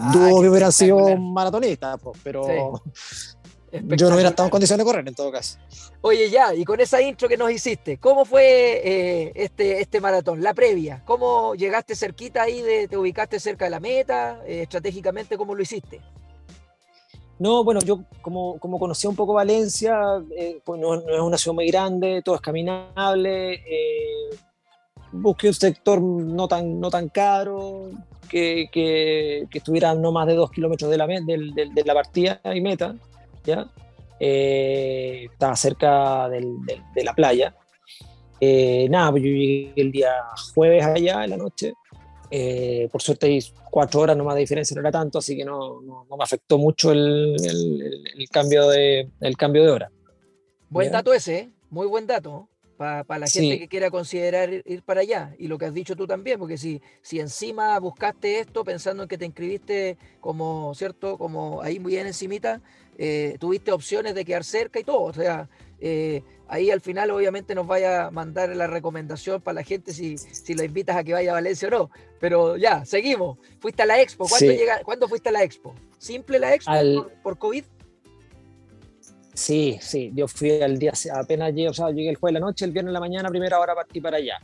[0.00, 2.42] Ah, Dudo que hubieran sido maratonistas, pero
[3.72, 5.58] yo no hubiera estado en condiciones de correr en todo caso.
[6.02, 10.42] Oye, ya, y con esa intro que nos hiciste, ¿cómo fue eh, este, este maratón,
[10.42, 11.02] la previa?
[11.04, 14.40] ¿Cómo llegaste cerquita ahí, de, te ubicaste cerca de la meta?
[14.46, 16.00] Eh, estratégicamente, ¿cómo lo hiciste?
[17.38, 19.98] No, bueno, yo como, como conocía un poco Valencia,
[20.36, 23.62] eh, pues no, es una ciudad muy grande, todo es caminable,
[25.12, 27.90] busqué un sector no tan, no tan caro,
[28.28, 32.60] que, que, estuviera no más de dos kilómetros de la, de, de la partida y
[32.60, 32.94] meta.
[33.44, 33.68] ¿ya?
[34.18, 37.54] Eh, estaba cerca de la playa.
[38.40, 40.12] Eh, nada, pues yo llegué el día
[40.54, 41.72] jueves allá en la noche.
[42.30, 45.80] Eh, por suerte hay cuatro horas nomás de diferencia, no era tanto, así que no,
[45.82, 49.90] no, me afectó mucho el, el, cambio, de, el cambio de hora.
[50.68, 52.49] Buen dato ese, muy buen dato
[52.80, 55.34] para la gente que quiera considerar ir, para allá.
[55.38, 59.08] Y lo que has dicho tú también, porque si, si encima buscaste esto pensando en
[59.10, 61.18] que te inscribiste como, ¿cierto?
[61.18, 62.62] Como ahí muy bien encimita,
[62.96, 65.02] eh, tuviste opciones de quedar cerca y todo.
[65.02, 69.62] O sea, eh, ahí al final obviamente nos vaya a mandar la recomendación para la
[69.62, 71.90] gente si, si lo invitas a que vaya a Valencia o no.
[72.18, 73.36] Pero ya, seguimos.
[73.58, 74.26] Fuiste a la expo.
[74.26, 75.74] ¿Cuándo, llega, ¿cuándo fuiste a la expo?
[75.98, 77.64] ¿Simple la expo por, por COVID?
[79.40, 82.46] Sí, sí, yo fui al día, apenas llegué, o sea, llegué el jueves de la
[82.46, 84.38] noche, el viernes de la mañana, primera hora partí para allá.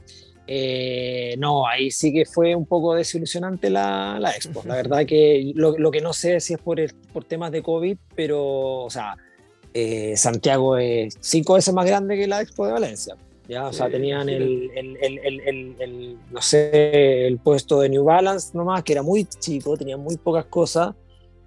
[0.47, 4.63] Eh, no, ahí sí que fue un poco desilusionante la, la expo.
[4.65, 6.79] La verdad que lo, lo, que no sé si es por,
[7.13, 9.19] por temas de COVID, pero, o sea,
[9.75, 13.17] eh, Santiago es cinco veces más grande que la expo de Valencia.
[13.49, 18.53] Ya, o sea, tenían el, el, el, el, no sé, el puesto de New Balance
[18.55, 20.95] nomás, que era muy chico, tenía muy pocas cosas,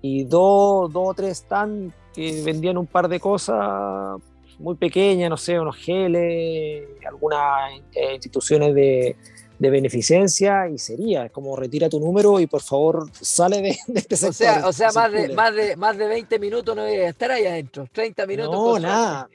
[0.03, 4.19] y dos, o tres stands que vendían un par de cosas
[4.59, 9.15] muy pequeñas, no sé, unos geles, algunas eh, instituciones de,
[9.57, 14.29] de, beneficencia y sería, como retira tu número y por favor sale de, este sector.
[14.29, 17.09] O sea, o sea más, de, más, de, más de 20 minutos no voy a
[17.09, 18.51] estar ahí adentro, 30 minutos.
[18.53, 19.29] No, nada,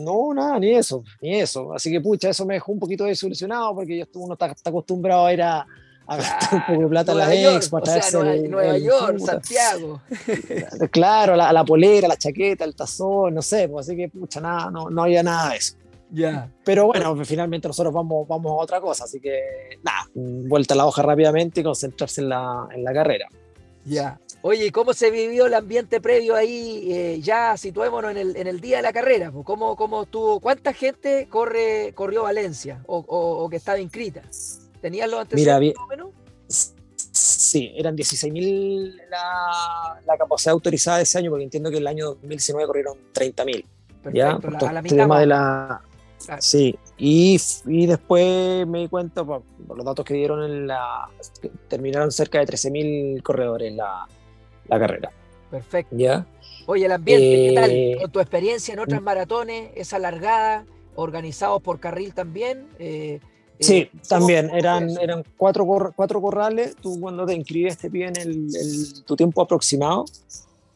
[0.00, 1.74] no, nada, ni eso, ni eso.
[1.74, 5.26] Así que pucha, eso me dejó un poquito desilusionado porque yo uno está, está acostumbrado
[5.26, 5.66] a ir a
[6.06, 7.80] a gastar un poco de plata en la expo,
[8.48, 10.00] Nueva, York, Santiago.
[10.90, 14.70] Claro, la, la, polera, la chaqueta, el tazón, no sé, pues así que pucha, nada,
[14.70, 15.74] no, no había nada de eso.
[16.10, 16.48] Ya.
[16.64, 19.40] Pero bueno, finalmente nosotros vamos, vamos a otra cosa, así que
[19.82, 23.28] nada, vuelta a la hoja rápidamente y concentrarse en la, en la carrera.
[23.84, 24.18] Ya.
[24.42, 26.92] Oye, ¿cómo se vivió el ambiente previo ahí?
[26.92, 29.32] Eh, ya situémonos en el, en el día de la carrera.
[29.32, 30.40] Pues, ¿Cómo, cómo estuvo?
[30.40, 34.22] ¿Cuánta gente corre, corrió Valencia o, o, o que estaba inscrita?
[34.80, 36.10] ¿Tenías los antecedentes Mira, menos?
[37.12, 42.06] Sí, eran 16.000 la, la capacidad autorizada de ese año, porque entiendo que el año
[42.06, 43.64] 2019 corrieron 30.000.
[44.12, 44.30] ¿ya?
[44.32, 45.82] a la mitad de la,
[46.38, 51.08] Sí, y, y, después me di cuenta, por, los datos que dieron, en la,
[51.68, 54.06] terminaron cerca de 13.000 corredores la,
[54.66, 55.12] la carrera.
[55.50, 55.94] Perfecto.
[55.96, 56.26] ¿Ya?
[56.66, 57.70] Oye, el ambiente, ¿qué tal?
[57.70, 59.04] Eh, Con tu experiencia en otras mm.
[59.04, 60.64] maratones, esa largada,
[60.96, 62.66] organizados por carril también.
[62.78, 63.20] Eh,
[63.58, 66.76] Sí, eh, también eran, eran cuatro, cuatro corrales.
[66.76, 70.04] Tú cuando te inscribes te piden el, tu tiempo aproximado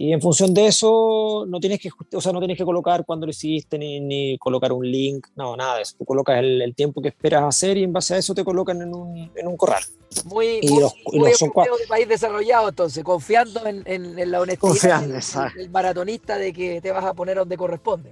[0.00, 3.26] y en función de eso no tienes que, o sea, no tienes que colocar cuándo
[3.26, 5.94] lo hiciste ni, ni, colocar un link, no, nada de eso.
[5.98, 8.94] Tú colocas el, tiempo que esperas hacer y en base a eso te colocan en
[8.94, 9.82] un, en un corral.
[10.24, 16.54] Muy, y los, de país desarrollado, entonces, confiando en, en, la honestidad del, maratonista de
[16.54, 18.10] que te vas a poner donde corresponde.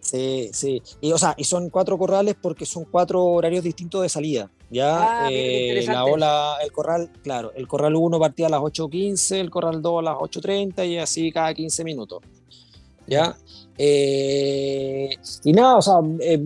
[0.00, 0.82] Sí, sí.
[1.00, 4.50] Y, o sea, y son cuatro corrales porque son cuatro horarios distintos de salida.
[4.70, 9.36] Ya, ah, eh, la ola, el corral, claro, el corral 1 partía a las 8.15,
[9.36, 12.22] el corral 2 a las 8.30 y así cada 15 minutos.
[13.06, 13.36] ¿Ya?
[13.76, 15.10] Eh,
[15.44, 16.40] y nada, o sea, eh,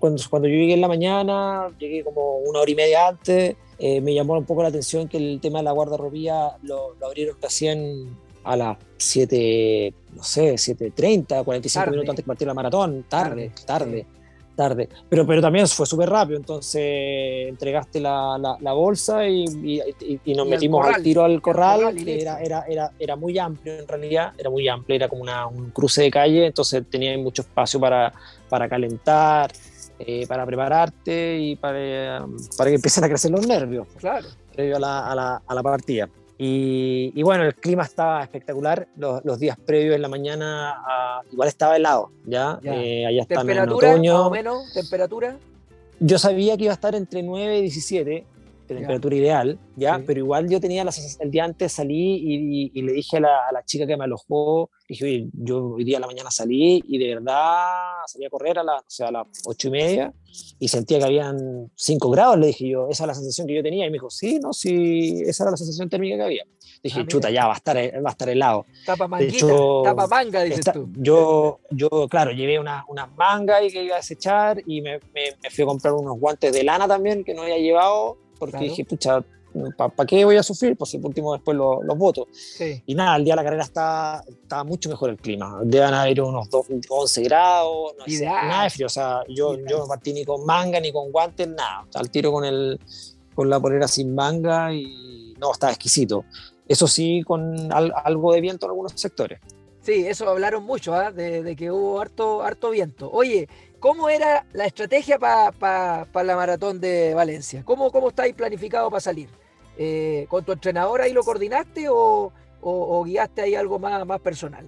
[0.00, 4.14] cuando, cuando, yo llegué en la mañana, llegué como una hora y media antes, me
[4.14, 8.16] llamó un poco la atención que el tema de la guardarropía lo, lo abrieron en,
[8.42, 14.06] a las 7, no sé, 7.30, 45 minutos antes de partir la maratón, tarde, tarde,
[14.54, 14.88] tarde.
[15.08, 19.44] Pero, pero también fue súper rápido, entonces entregaste la, la, bolsa y,
[20.24, 23.86] y, nos metimos al tiro al corral, que era, era, era, era muy amplio en
[23.86, 27.78] realidad, era muy amplio, era como una, un cruce de calle, entonces tenía mucho espacio
[27.78, 28.12] para,
[28.48, 29.52] para calentar.
[29.98, 32.22] Eh, para prepararte y para,
[32.58, 34.28] para que empiecen a crecer los nervios claro.
[34.54, 36.06] previo a la, a la, a la partida.
[36.38, 38.88] Y, bueno, el clima estaba espectacular.
[38.96, 42.58] Los, días previos en la mañana ah, igual estaba helado, ¿ya?
[42.62, 44.18] Eh, allá ¿Temperatura, en otoño.
[44.18, 44.72] Más o menos?
[44.74, 45.38] ¿Temperatura?
[45.98, 48.26] Yo sabía que iba a estar entre 9 y 17,
[48.66, 50.02] temperatura ideal, ¿ya?
[50.06, 53.86] Pero igual yo tenía la el día antes salí y, le dije a la, chica
[53.86, 57.66] que me alojó, dije, oye, yo hoy día a la mañana salí y de verdad
[58.06, 60.12] salí a correr a, la, o sea, a las ocho y media
[60.58, 63.62] y sentía que habían 5 grados, le dije yo, esa es la sensación que yo
[63.62, 66.44] tenía y me dijo, sí, no, sí, esa era la sensación térmica que había.
[66.82, 68.66] Dije, ah, chuta, ya va a estar, va a estar helado.
[68.84, 69.46] Tapa manguita,
[69.84, 70.88] tapa manga, dices tú.
[70.96, 75.36] Yo, yo, claro, llevé unas una mangas y que iba a desechar y me, me,
[75.42, 78.84] me, fui a comprar unos guantes de lana también que no había llevado porque dije,
[78.84, 79.24] pucha,
[79.76, 80.76] ¿para qué voy a sufrir?
[80.76, 82.28] Pues por último después los, los voto.
[82.86, 85.60] Y nada, el día de la carrera está, está mucho mejor el clima.
[85.62, 86.48] Deben haber unos
[86.88, 88.86] 11 grados, no nada de frío.
[88.86, 91.86] O sea, yo, yo no partí ni con manga ni con guantes, nada.
[91.94, 92.78] al tiro con, el,
[93.34, 96.24] con la polera sin manga y no, está exquisito.
[96.68, 99.40] Eso sí, con algo de viento en algunos sectores.
[99.82, 101.12] Sí, eso hablaron mucho, ¿ah?
[101.12, 103.08] de, de, que hubo harto, harto viento.
[103.08, 103.48] Oye,
[103.80, 107.62] ¿Cómo era la estrategia para la maratón de Valencia?
[107.64, 109.28] ¿Cómo, cómo estáis planificado para salir?
[109.76, 112.32] Eh, ¿Con tu entrenador ahí lo coordinaste o,
[113.04, 114.66] guiaste ahí algo más, más personal?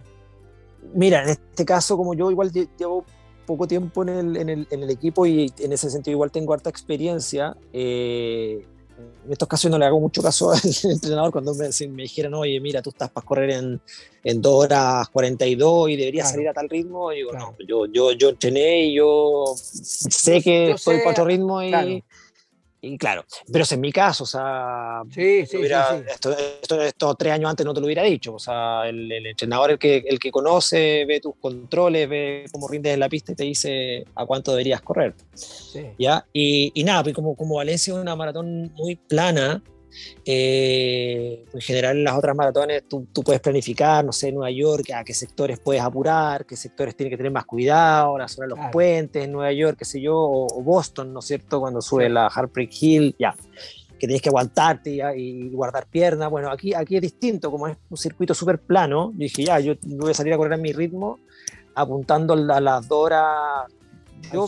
[0.95, 3.05] Mira, en este caso, como yo igual llevo
[3.47, 6.53] poco tiempo en el, en el, en el equipo y en ese sentido igual tengo
[6.53, 8.67] harta experiencia, eh,
[9.29, 12.59] en estos casos no le hago mucho caso al entrenador cuando me, me dijeron, oye,
[12.61, 13.81] mira, tú estás para correr en,
[14.25, 17.13] en 2 horas 42 y deberías salir a tal ritmo.
[17.13, 21.65] Y digo, no, yo, yo, yo entrené y yo sé que estoy en cuatro ritmos
[21.65, 22.03] y,
[22.81, 25.59] y claro, pero es en mi caso, o sea, sí, sí,
[26.07, 26.33] Esto,
[26.81, 30.05] esto, tres años antes no te lo hubiera dicho, o sea, el, entrenador, el que,
[30.07, 34.05] el que conoce, ve tus controles, ve cómo rindes en la pista y te dice
[34.15, 35.15] a cuánto deberías correr.
[35.99, 36.25] ¿ya?
[36.33, 39.61] Y, y nada, pues como, como Valencia es una maratón muy plana,
[40.25, 45.05] eh, en general, en las otras maratones tú, puedes planificar, no sé, Nueva York, a
[45.05, 48.71] qué sectores puedes apurar, qué sectores tienen que tener más cuidado, la zona de los
[48.71, 51.61] puentes en Nueva York, qué sé yo, o, Boston, ¿no es cierto?
[51.61, 53.35] Cuando sube la Heartbreak Hill, ya,
[53.99, 56.31] que tienes que aguantarte y, guardar piernas.
[56.31, 60.11] Bueno, aquí, aquí es distinto, como es un circuito súper plano, dije, ya, yo voy
[60.11, 61.19] a salir a correr a mi ritmo,
[61.75, 63.67] apuntando a las dos horas
[64.33, 64.47] yo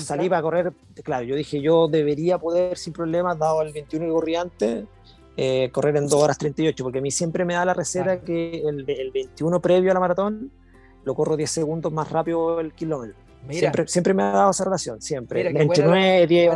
[0.00, 4.10] salí para correr, claro, yo dije yo debería poder sin problemas, dado el 21 y
[4.10, 4.84] corrí antes,
[5.36, 8.62] eh, correr en 2 horas 38, porque a mí siempre me da la receta que
[8.66, 10.50] el, 21 previo a la maratón
[11.04, 13.16] lo corro 10 segundos más rápido el kilómetro.
[13.50, 15.46] Siempre, siempre me ha dado esa relación, siempre.
[15.48, 16.52] entre 9, 10,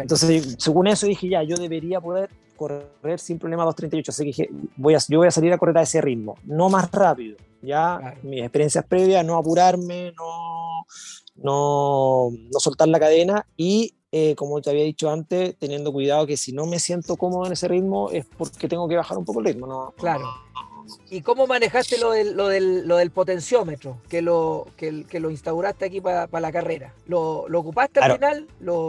[0.00, 4.94] Entonces, según eso dije ya, yo debería poder correr sin problema 2.38, así que voy
[4.94, 8.40] a, yo voy a salir a correr a ese ritmo, no más rápido, ya mis
[8.40, 10.86] experiencias previas, no apurarme, no,
[11.36, 16.36] no, no soltar la cadena y eh, como te había dicho antes, teniendo cuidado que
[16.36, 19.40] si no me siento cómodo en ese ritmo es porque tengo que bajar un poco
[19.40, 19.66] el ritmo.
[19.66, 19.92] ¿no?
[19.96, 20.24] Claro.
[21.10, 25.30] ¿Y cómo manejaste lo del, lo del, lo del potenciómetro que lo, que, que lo
[25.30, 26.94] instauraste aquí para la carrera?
[27.06, 28.46] ¿Lo, lo ocupaste al final?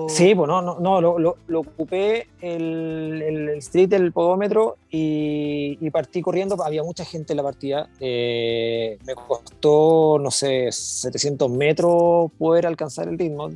[0.09, 5.89] Sí, pues no, no, no lo, lo, ocupé el, el, street, el podómetro y, y,
[5.89, 6.61] partí corriendo.
[6.63, 7.89] Había mucha gente en la partida.
[7.99, 13.49] Eh, me costó, no sé, 700 metros poder alcanzar el ritmo.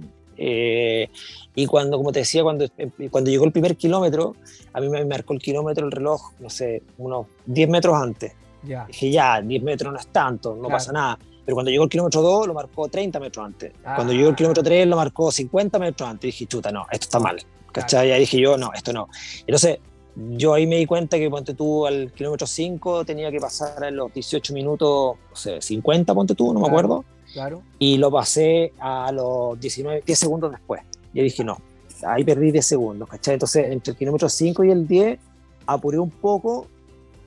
[0.44, 1.08] Eh,
[1.54, 2.66] y cuando, como te decía, cuando,
[3.12, 4.36] cuando llegó el primer kilómetro,
[4.74, 8.34] a mí me marcó el kilómetro el reloj, no sé, unos 10 metros antes.
[8.64, 8.86] Ya.
[8.86, 11.20] Dije, ya, 10 metros no es tanto, no pasa nada.
[11.46, 13.74] Pero cuando llegó el kilómetro 2, lo marcó 30 metros antes.
[13.84, 14.36] Cuando llegó el ah.
[14.36, 16.28] kilómetro 3, lo marcó 50 metros antes.
[16.28, 17.38] Dije, chuta, no, esto está mal.
[17.72, 18.10] ¿Cachai?
[18.10, 19.08] Y ahí dije yo, no, esto no.
[19.42, 19.80] Entonces,
[20.16, 23.96] yo ahí me di cuenta que, ponte tú, al kilómetro 5 tenía que pasar en
[23.96, 27.06] los 18 minutos, no sé, 50, ponte tú, no me acuerdo.
[27.34, 27.64] Claro.
[27.80, 30.82] Y lo pasé a los 19, 10 segundos después.
[31.14, 31.58] Y dije, no,
[32.06, 33.36] ahí perdí 10 segundos, ¿cachai?
[33.36, 35.20] Entonces, entre el kilómetro 5 y el 10,
[35.66, 36.68] apuré un poco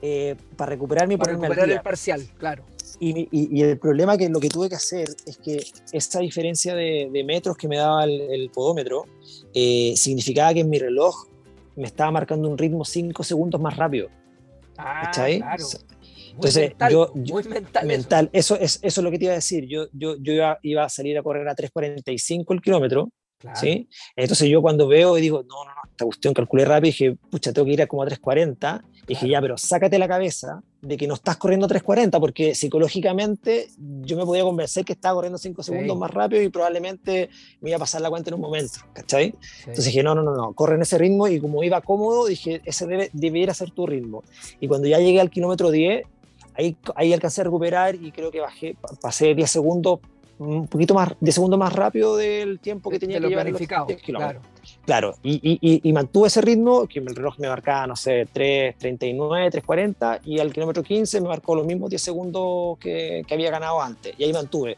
[0.01, 2.63] eh, para recuperarme y para recuperar el parcial, claro.
[2.99, 7.23] Y, y, el problema que lo que tuve que hacer es que esta diferencia de,
[7.25, 9.05] metros que me daba el, podómetro
[9.53, 11.27] eh, significaba que en mi reloj
[11.75, 14.07] me estaba marcando un ritmo 5 segundos más rápido.
[14.77, 15.39] Ah, ¿cachai?
[15.39, 15.65] Claro.
[16.35, 17.87] Entonces, yo, muy mental.
[17.87, 18.55] mental eso.
[18.55, 19.65] es, eso es lo que te iba a decir.
[19.67, 23.09] Yo, yo, yo iba, iba a salir a correr a 3.45 el kilómetro
[23.53, 23.89] ¿sí?
[24.15, 27.17] Entonces yo cuando veo y digo, no, no, no, esta cuestión calculé rápido y dije,
[27.29, 28.81] pucha, tengo que ir a como a 3.40.
[29.03, 32.55] Y dije, ya, pero sácate la cabeza de que no estás corriendo a 3.40, porque
[32.55, 37.29] psicológicamente yo me podía convencer que estaba corriendo 5 segundos más rápido y probablemente
[37.61, 39.35] me iba a pasar la cuenta en un momento, ¿cachai?
[39.59, 42.61] Entonces dije, no, no, no, no, corre en ese ritmo y como iba cómodo, dije,
[42.65, 44.23] ese debe, debería ser tu ritmo.
[44.59, 46.03] Y cuando ya llegué al kilómetro 10,
[46.57, 49.99] ahí, ahí alcancé a recuperar y creo que bajé, pasé 10 segundos
[50.37, 54.41] un poquito más de segundo más rápido del tiempo que tenía que llevar planificado, claro.
[54.85, 59.63] Claro, y, y, y, mantuve ese ritmo, que el reloj me marcaba, no sé, 3.39,
[59.63, 63.81] 3.40, y al kilómetro 15 me marcó los mismos 10 segundos que, que había ganado
[63.81, 64.77] antes, y ahí mantuve.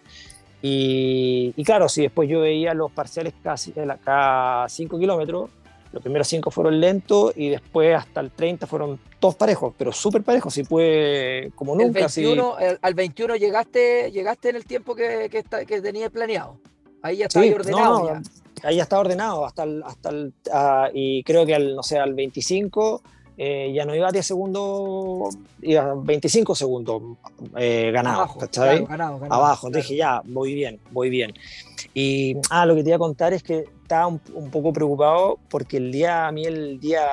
[0.61, 3.73] Y, y, claro, si después yo veía los parciales casi
[4.03, 5.49] cada 5 kilómetros,
[5.97, 10.21] Los primeros cinco fueron lentos y después hasta el 30 fueron todos parejos, pero súper
[10.21, 12.01] parejos, y fue como nunca.
[12.01, 16.59] El 21, al 21 llegaste, llegaste en el tiempo que, que, que tenías planeado.
[17.01, 18.21] Ahí ya estaba ordenado.
[18.61, 21.97] ahí ya estaba ordenado, hasta el, hasta el, ah, y creo que al, no sé,
[21.97, 23.01] al 25
[23.37, 27.01] eh, ya no iba a 10 segundos, iba a 25 segundos
[27.55, 28.39] eh, ganado, Abajo,
[28.87, 31.33] ganado, Abajo, entonces dije, ya, voy bien, voy bien.
[31.93, 34.19] Y ah, lo que te iba a contar es que estaba un,
[34.49, 37.03] poco preocupado porque el día, a mí el día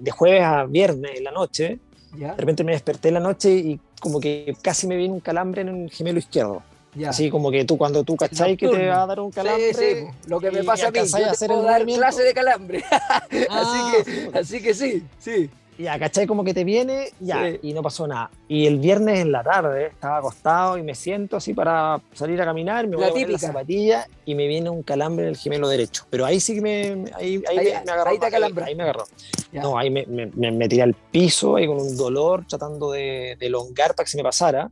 [0.00, 1.78] de jueves a viernes, en la noche,
[2.12, 5.62] de repente me desperté en la noche y como que casi me viene un calambre
[5.62, 6.62] en el gemelo izquierdo.
[7.06, 9.74] Así como que tú, cuando tú cachai que te va a dar un calambre.
[9.74, 10.06] Sí, sí.
[10.28, 12.84] Lo que me pasa a mí, yo te puedo dar clase de calambre.
[12.90, 15.50] así, ah, que, así que sí, sí.
[15.76, 16.28] Ya, ¿cachai?
[16.28, 18.30] Como que te viene, ya, y no pasó nada.
[18.46, 22.44] Y el viernes en la tarde estaba acostado y me siento así para salir a
[22.44, 25.68] caminar, me voy a poner la zapatilla y me viene un calambre en el gemelo
[25.68, 26.06] derecho.
[26.10, 28.10] Pero ahí sí que me, ahí, ahí, me, agarró.
[28.10, 28.26] Ahí, te
[28.62, 29.04] ahí, me agarró.
[29.52, 33.46] No, ahí me, me, me, tiré al piso ahí con un dolor tratando de, de
[33.46, 34.70] elongar para que se me pasara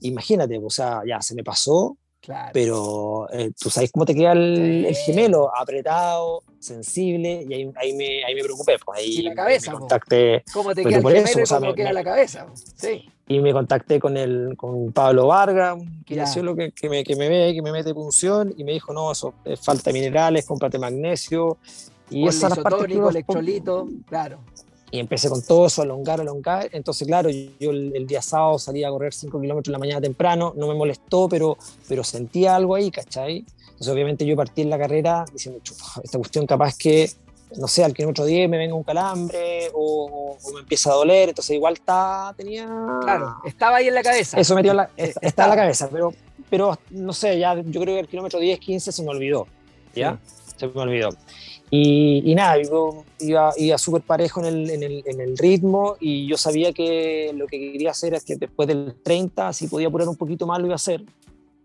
[0.00, 1.96] imagínate, o sea, ya se me pasó,
[2.52, 8.24] pero eh, tú sabes cómo te queda el, gemelo, apretado, sensible, y ahí, ahí, me,
[8.24, 8.76] ahí me preocupé.
[8.84, 10.44] Pues ahí y la cabeza, me contacté.
[10.52, 12.46] ¿Cómo te queda el gemelo y cómo queda la cabeza?
[12.76, 13.08] Sí.
[13.28, 17.28] Y me contacté con, el, con Pablo Vargas, un kinesiólogo que, que, me, que me
[17.28, 20.78] ve, que me mete punción, y me dijo, no, eso es falta de minerales, cómprate
[20.78, 21.58] magnesio.
[22.08, 24.38] Y esa es la parte electrolito, claro
[24.96, 26.70] y empecé con todo eso, alongar, alongar.
[26.72, 30.54] Entonces, claro, yo el, día sábado salí a correr 5 kilómetros en la mañana temprano,
[30.56, 33.44] no me molestó, pero, pero sentía algo ahí, ¿cachai?
[33.72, 35.60] Entonces, obviamente, yo partí en la carrera diciendo,
[36.02, 37.10] esta cuestión capaz que,
[37.58, 41.54] no sé, al kilómetro 10 me venga un calambre o, me empieza a doler, entonces
[41.54, 42.66] igual está, tenía...
[43.02, 44.40] Claro, estaba ahí en la cabeza.
[44.40, 46.14] Eso metió en la, está en la cabeza, pero,
[46.48, 49.46] pero no sé, ya yo creo que el kilómetro 10, 15 se me olvidó,
[49.94, 50.18] ¿ya?
[50.56, 51.10] Se me olvidó.
[51.70, 56.26] Y, nada, yo iba, iba súper parejo en el, en, el, en el, ritmo y
[56.26, 60.08] yo sabía que lo que quería hacer es que después del 30, si podía apurar
[60.08, 61.04] un poquito más, lo iba a hacer.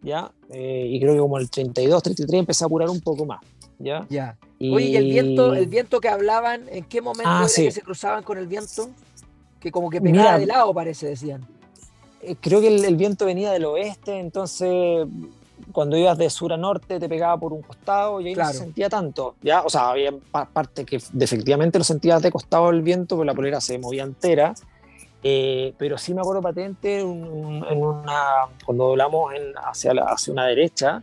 [0.01, 0.31] ¿ya?
[0.49, 3.41] Eh, y creo que como el 32, 33 empecé a apurar un poco más.
[3.77, 4.07] ¿ya?
[4.09, 4.37] ya.
[4.59, 8.23] Oye, ¿y el viento, el viento que hablaban, en qué momento ah, que se cruzaban
[8.23, 8.89] con el viento?
[9.59, 11.45] Que como que pegaba de lado, parece, decían.
[12.23, 15.07] Eh, creo que el, el viento venía del oeste, entonces
[15.71, 18.53] cuando ibas de sur a norte te pegaba por un costado y ahí no se
[18.53, 19.61] sentía tanto, ¿ya?
[19.61, 20.13] O sea, había
[20.53, 24.53] parte que efectivamente lo sentías de costado el viento, porque la polera se movía entera,
[25.23, 31.01] eh, pero sí me acuerdo patente en una, cuando doblamos en, hacia, hacia una derecha,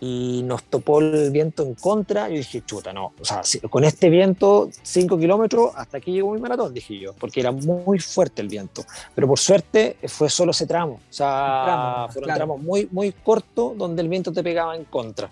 [0.00, 2.30] y nos topó el viento en contra.
[2.30, 6.40] Y dije, chuta, no, o sea, con este viento, 5 kilómetros, hasta aquí llegó mi
[6.40, 8.84] maratón, dije yo, porque era muy fuerte el viento.
[9.14, 14.02] Pero por suerte fue solo ese tramo, o sea, fueron tramos muy, muy cortos donde
[14.02, 15.30] el viento te pegaba en contra.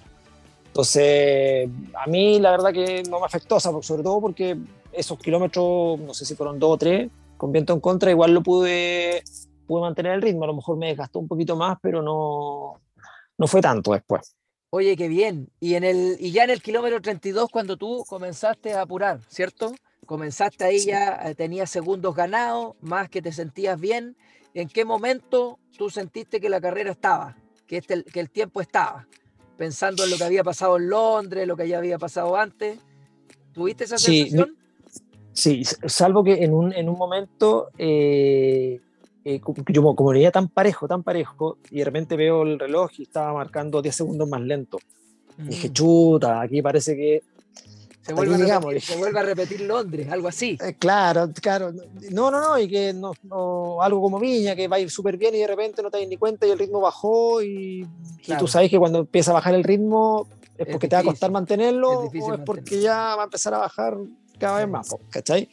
[0.67, 4.57] Entonces, a mí la verdad que no me afectó, o sea, sobre todo porque
[4.93, 8.43] esos kilómetros, no sé si fueron dos o tres, con viento en contra, igual lo
[8.43, 9.23] pude,
[9.67, 10.45] pude mantener el ritmo.
[10.45, 12.81] A lo mejor me desgastó un poquito más, pero no,
[13.39, 14.35] no fue tanto después.
[14.77, 15.51] Oye, qué bien.
[15.61, 19.73] Y, en el, y ya en el kilómetro 32, cuando tú comenzaste a apurar, ¿cierto?
[20.05, 24.17] Comenzaste ahí ya, eh, tenías segundos ganados, más que te sentías bien.
[24.53, 27.37] ¿En qué momento tú sentiste que la carrera estaba,
[27.69, 29.07] que, este, que el tiempo estaba?
[29.57, 32.81] Pensando en lo que había pasado en Londres, lo que ya había pasado antes.
[33.53, 34.57] ¿Tuviste esa sensación?
[35.35, 38.81] Sí, salvo que en un, en un momento eh,
[39.25, 43.03] eh, yo como venía tan parejo, tan parejo, y de repente veo el reloj y
[43.05, 44.79] estaba marcando 10 segundos más lento.
[45.39, 45.73] dije, mm.
[45.73, 47.23] chuta, aquí parece que...
[48.03, 50.59] Se vuelve, repetir, se vuelve, a repetir Londres, algo así.
[50.61, 51.73] Eh, claro, claro.
[52.11, 53.15] No, no, no, y que no,
[53.81, 56.07] algo como Viña, que va a ir súper bien y de repente no te das
[56.07, 57.89] ni cuenta y el ritmo bajó y,
[58.39, 61.31] tú sabes que cuando empieza a bajar el ritmo es porque te va a costar
[61.31, 63.97] mantenerlo o es porque ya va a empezar a bajar
[64.39, 65.49] cada vez más, ¿cachai?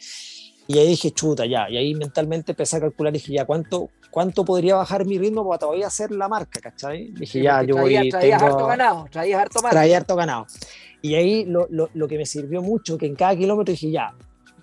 [0.72, 1.70] Y ahí dije, chuta, ya.
[1.70, 5.46] Y ahí mentalmente empecé a calcular y dije, ya, ¿cuánto, cuánto podría bajar mi ritmo
[5.46, 7.12] para todavía hacer la marca, ¿cachai?
[7.12, 8.10] Dije, ya, yo voy.
[8.10, 9.76] Traías harto ganado, traías harto marca.
[9.76, 10.48] Traía harto ganado.
[11.02, 14.14] Y ahí lo, lo, lo, que me sirvió mucho, que en cada kilómetro dije, ya,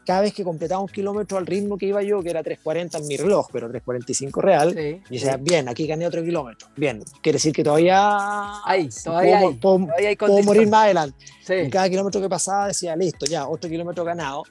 [0.08, 3.06] cada vez que completaba un kilómetro al ritmo que iba yo, que era 3.40 en
[3.06, 6.68] mi reloj, pero 3.45 real, y decía, bien, aquí gané otro kilómetro.
[6.74, 11.26] Bien, quiere decir que todavía, hay, todavía, puedo, hay, puedo, morir más adelante.
[11.48, 14.44] En cada kilómetro que pasaba decía, listo, ya, otro kilómetro ganado.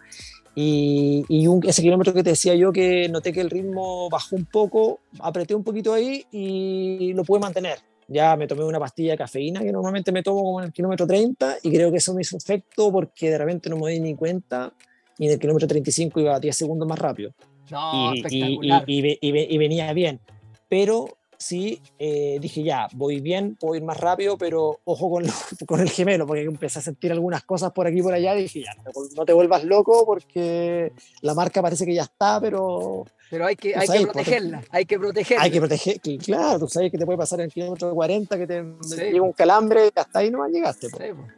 [0.60, 1.24] Y,
[1.68, 5.54] ese kilómetro que te decía yo que noté que el ritmo bajó un poco, apreté
[5.54, 7.78] un poquito ahí y lo pude mantener.
[8.08, 11.06] Ya me tomé una pastilla de cafeína que normalmente me tomo como en el kilómetro
[11.06, 14.16] 30 y creo que eso me hizo efecto porque de repente no me di ni
[14.16, 14.74] cuenta
[15.20, 17.34] y en el kilómetro 35 iba a 10 segundos más rápido.
[17.70, 20.20] No, y, y, y, venía bien.
[20.68, 25.26] Pero sí, eh, dije ya, voy bien, puedo ir más rápido, pero ojo con,
[25.68, 28.36] con, el gemelo, porque empecé a sentir algunas cosas por aquí y por allá.
[28.36, 28.76] Y dije ya,
[29.16, 33.06] no te vuelvas loco porque la marca parece que ya está, pero.
[33.30, 35.44] Pero hay que, hay que protegerla, hay que protegerla.
[35.44, 38.48] Hay que proteger, claro, tú sabes que te puede pasar en el kilómetro 40, que
[38.48, 38.64] te
[38.96, 40.88] llega un calambre, hasta ahí no llegaste.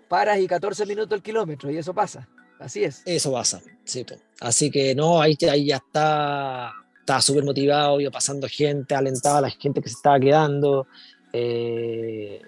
[0.08, 2.30] paras y 14 minutos el kilómetro, y eso pasa.
[2.60, 3.02] Así es.
[3.06, 4.06] Eso pasa, sí.
[4.42, 6.74] Así que no, ahí, ahí ya está
[7.10, 10.86] estaba súper motivado, iba pasando gente, alentaba a la gente que se estaba quedando.
[11.34, 12.40] Eh,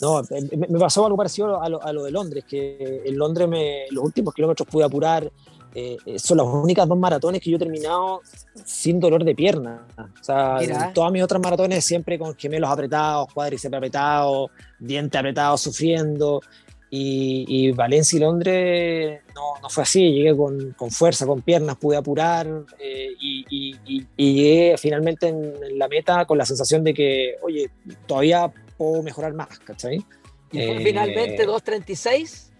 [0.00, 0.22] no,
[0.56, 4.02] me, pasó algo parecido a lo, a lo, de Londres, que en Londres me, los
[4.02, 5.30] últimos kilómetros pude apurar.
[5.74, 8.22] Eh, son las únicas dos maratones que yo he terminado
[8.64, 9.86] sin dolor de pierna.
[9.98, 10.58] O sea,
[10.94, 16.40] todas mis otras maratones siempre con gemelos apretados, cuádriceps apretados, dientes apretados, sufriendo.
[16.92, 21.96] Y, Valencia y Londres no, no, fue así, llegué con, con, fuerza, con piernas, pude
[21.96, 22.48] apurar
[22.80, 27.70] eh, y, y, llegué finalmente en, la meta con la sensación de que, oye,
[28.06, 30.04] todavía puedo mejorar más, ¿cachai?
[30.50, 32.50] ¿Y fue finalmente 2.36?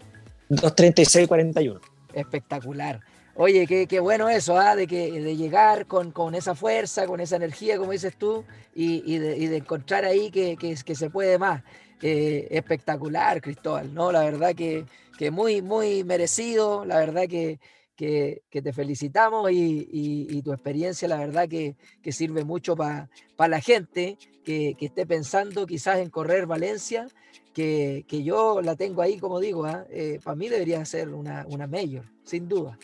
[0.49, 1.79] 2.36.41.
[2.13, 3.01] Espectacular.
[3.35, 4.75] Oye, qué, qué bueno eso, ¿ah?
[4.75, 8.43] de, que, de llegar con, con, esa fuerza, con esa energía, como dices tú,
[8.75, 11.63] y, de, y de, encontrar ahí que, que, que se puede más.
[12.01, 14.11] Eh, espectacular, Cristóbal, ¿no?
[14.11, 14.85] La verdad que,
[15.31, 17.59] muy, muy merecido, la verdad que,
[17.95, 21.75] que, te felicitamos y, tu experiencia, la verdad que,
[22.11, 27.07] sirve mucho para la gente que, esté pensando quizás en correr Valencia,
[27.53, 29.85] que, yo la tengo ahí, como digo, ¿ah?
[29.91, 32.79] eh, para mí debería ser una, una mayor, sin duda.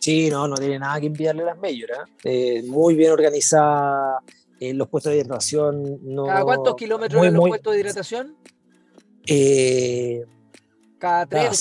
[0.00, 2.04] Sí, no, no tiene nada que enviarle las mayor, ¿ah?
[2.24, 4.20] eh, muy bien organizada,
[4.60, 6.26] en los puestos de hidratación no.
[6.26, 8.36] ¿Cada cuántos kilómetros en los puestos de hidratación?
[9.26, 10.24] Eh,
[10.98, 11.54] cada 3, cada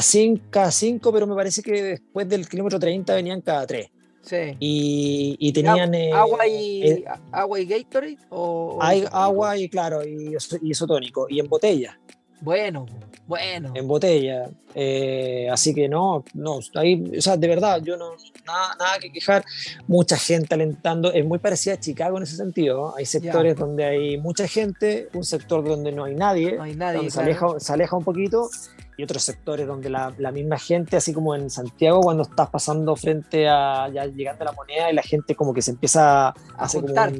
[0.00, 3.90] 5, cada, 5, pero me parece que después del kilómetro 30 venían cada 3.
[4.22, 4.36] Sí.
[4.60, 5.94] Y, y tenían.
[5.94, 8.18] Eh, ¿Agua y, eh, agua y Gatorade?
[8.28, 11.98] O, hay agua y, claro, y, y isotónico, y en botella.
[12.40, 12.86] Bueno,
[13.26, 13.72] bueno.
[13.74, 14.48] En botella.
[14.74, 18.12] Eh, así que no, no, ahí, o sea, de verdad, yo no,
[18.46, 19.44] nada, nada que quejar.
[19.86, 21.12] Mucha gente alentando.
[21.12, 22.94] Es muy parecida a Chicago en ese sentido.
[22.96, 27.10] Hay sectores donde hay mucha gente, un sector donde no hay nadie, no hay nadie
[27.10, 28.48] se, aleja, se, aleja, un poquito,
[28.96, 32.96] y otros sectores donde la, la, misma gente, así como en Santiago, cuando estás pasando
[32.96, 36.34] frente a, ya llegando a la moneda y la gente como que se empieza a,
[36.56, 37.12] a juntar.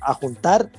[0.00, 0.70] a juntar,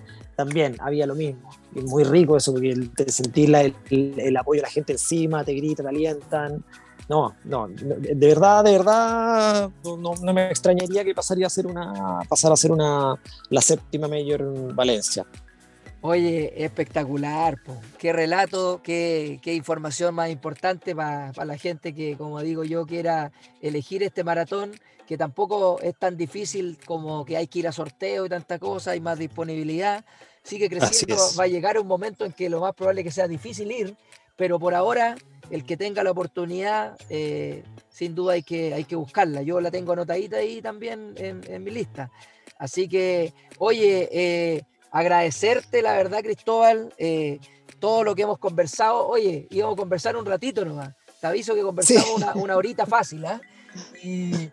[0.45, 3.53] también había lo mismo es muy rico eso, porque el, sentir
[3.89, 6.63] el, apoyo de la gente encima, te gritan, te alientan.
[7.09, 12.53] No, no, de verdad, de verdad, no, me extrañaría que pasaría a ser una, pasara
[12.53, 13.15] a ser una,
[13.49, 15.25] la séptima mayor en Valencia.
[16.03, 17.57] Oye, espectacular,
[17.99, 23.31] qué relato, qué, qué, información más importante para la gente que, como digo yo, quiera
[23.61, 24.71] elegir este maratón,
[25.05, 28.91] que tampoco es tan difícil como que hay que ir a sorteo y tanta cosa,
[28.91, 30.03] hay más disponibilidad
[30.43, 33.27] sigue creciendo, va a llegar un momento en que lo más probable es que sea
[33.27, 33.95] difícil ir,
[34.35, 35.15] pero por ahora
[35.49, 39.41] el que tenga la oportunidad, eh, sin duda hay que, hay que buscarla.
[39.41, 42.09] Yo la tengo anotadita ahí también en, mi lista.
[42.57, 47.39] Así que, oye, eh, agradecerte la verdad, Cristóbal, eh,
[47.79, 49.07] todo lo que hemos conversado.
[49.07, 50.93] Oye, íbamos a conversar un ratito nomás.
[51.19, 53.41] Te aviso que conversamos una, una, horita fácil, ¿ah?
[54.03, 54.49] Y,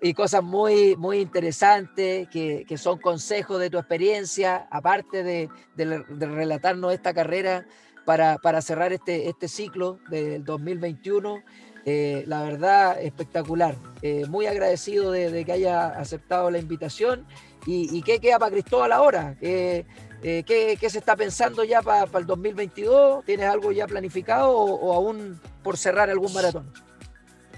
[0.00, 6.26] y cosas muy, muy interesantes, que, que, son consejos de tu experiencia, aparte de, de,
[6.26, 7.66] relatarnos esta carrera
[8.04, 11.42] para, para, cerrar este, este ciclo del 2021.
[11.86, 13.74] Eh, la verdad, espectacular.
[14.02, 17.26] Eh, muy agradecido de, que haya aceptado la invitación.
[17.66, 19.36] ¿Y, y qué queda para Cristóbal ahora?
[19.40, 19.84] Eh,
[20.22, 23.24] ¿qué, ¿qué, se está pensando ya para, el 2022?
[23.24, 26.89] ¿Tienes algo ya planificado o aún por cerrar algún maratón?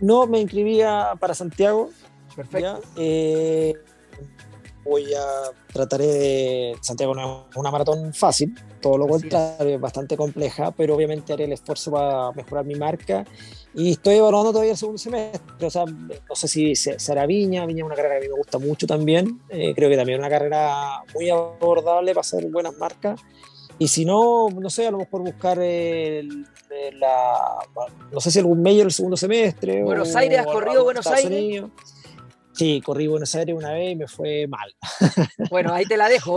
[0.03, 1.91] No, me inscribía para Santiago.
[2.35, 2.81] Perfecto.
[2.97, 3.75] Eh,
[4.85, 6.77] voy a trataré de.
[6.81, 11.45] Santiago no es una maratón fácil, todo lo contrario, es bastante compleja, pero obviamente haré
[11.45, 13.25] el esfuerzo para mejorar mi marca.
[13.75, 15.67] Y estoy evaluando todavía el segundo semestre.
[15.67, 17.65] O sea, no sé si será Viña.
[17.65, 19.41] Viña es una carrera que a mí me gusta mucho también.
[19.49, 23.21] Eh, creo que también es una carrera muy abordable para hacer buenas marcas.
[23.83, 26.47] Y si no, no sé, a lo mejor buscar el,
[27.01, 27.59] la,
[28.13, 29.83] no sé si algún mayor el segundo semestre.
[29.83, 31.65] Buenos Aires, ¿has corrido Buenos Aires?
[32.53, 34.73] Sí, corrí Buenos Aires una vez y me fue mal.
[35.51, 36.37] Bueno, ahí te la dejo.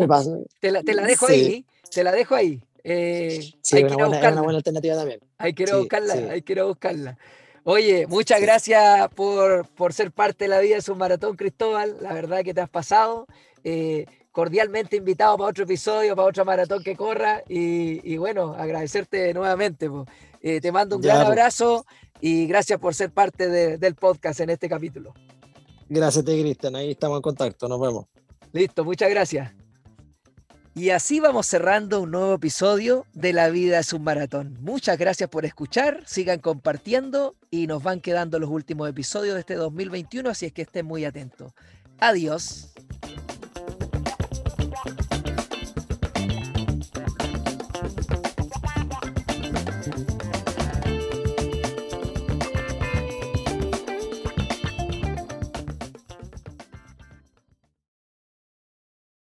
[0.59, 2.63] Te la, te la dejo ahí, te la dejo ahí.
[2.83, 5.19] Eh, sí, hay una, buena, una, buena, alternativa también.
[5.37, 7.15] Hay que ir a buscarla, hay que ir a buscarla.
[7.63, 11.97] Oye, muchas gracias por, por, ser parte de la vida de su maratón, Cristóbal.
[12.01, 13.27] La verdad que te has pasado.
[13.63, 19.89] Eh, cordialmente invitado para otro episodio, para otra maratón que corra y, bueno, agradecerte nuevamente.
[20.41, 21.85] Eh, te mando un gran abrazo
[22.19, 25.13] y gracias por ser parte del podcast en este capítulo.
[25.87, 26.75] Gracias a ti, Cristian.
[26.75, 27.69] Ahí estamos en contacto.
[27.69, 28.07] Nos vemos.
[28.51, 29.53] Listo, muchas gracias.
[30.73, 34.57] Y así vamos cerrando un nuevo episodio de La vida es un maratón.
[34.59, 39.55] Muchas gracias por escuchar, sigan compartiendo y nos van quedando los últimos episodios de este
[39.55, 41.53] 2021, así es que estén muy atentos.
[41.99, 42.73] Adiós.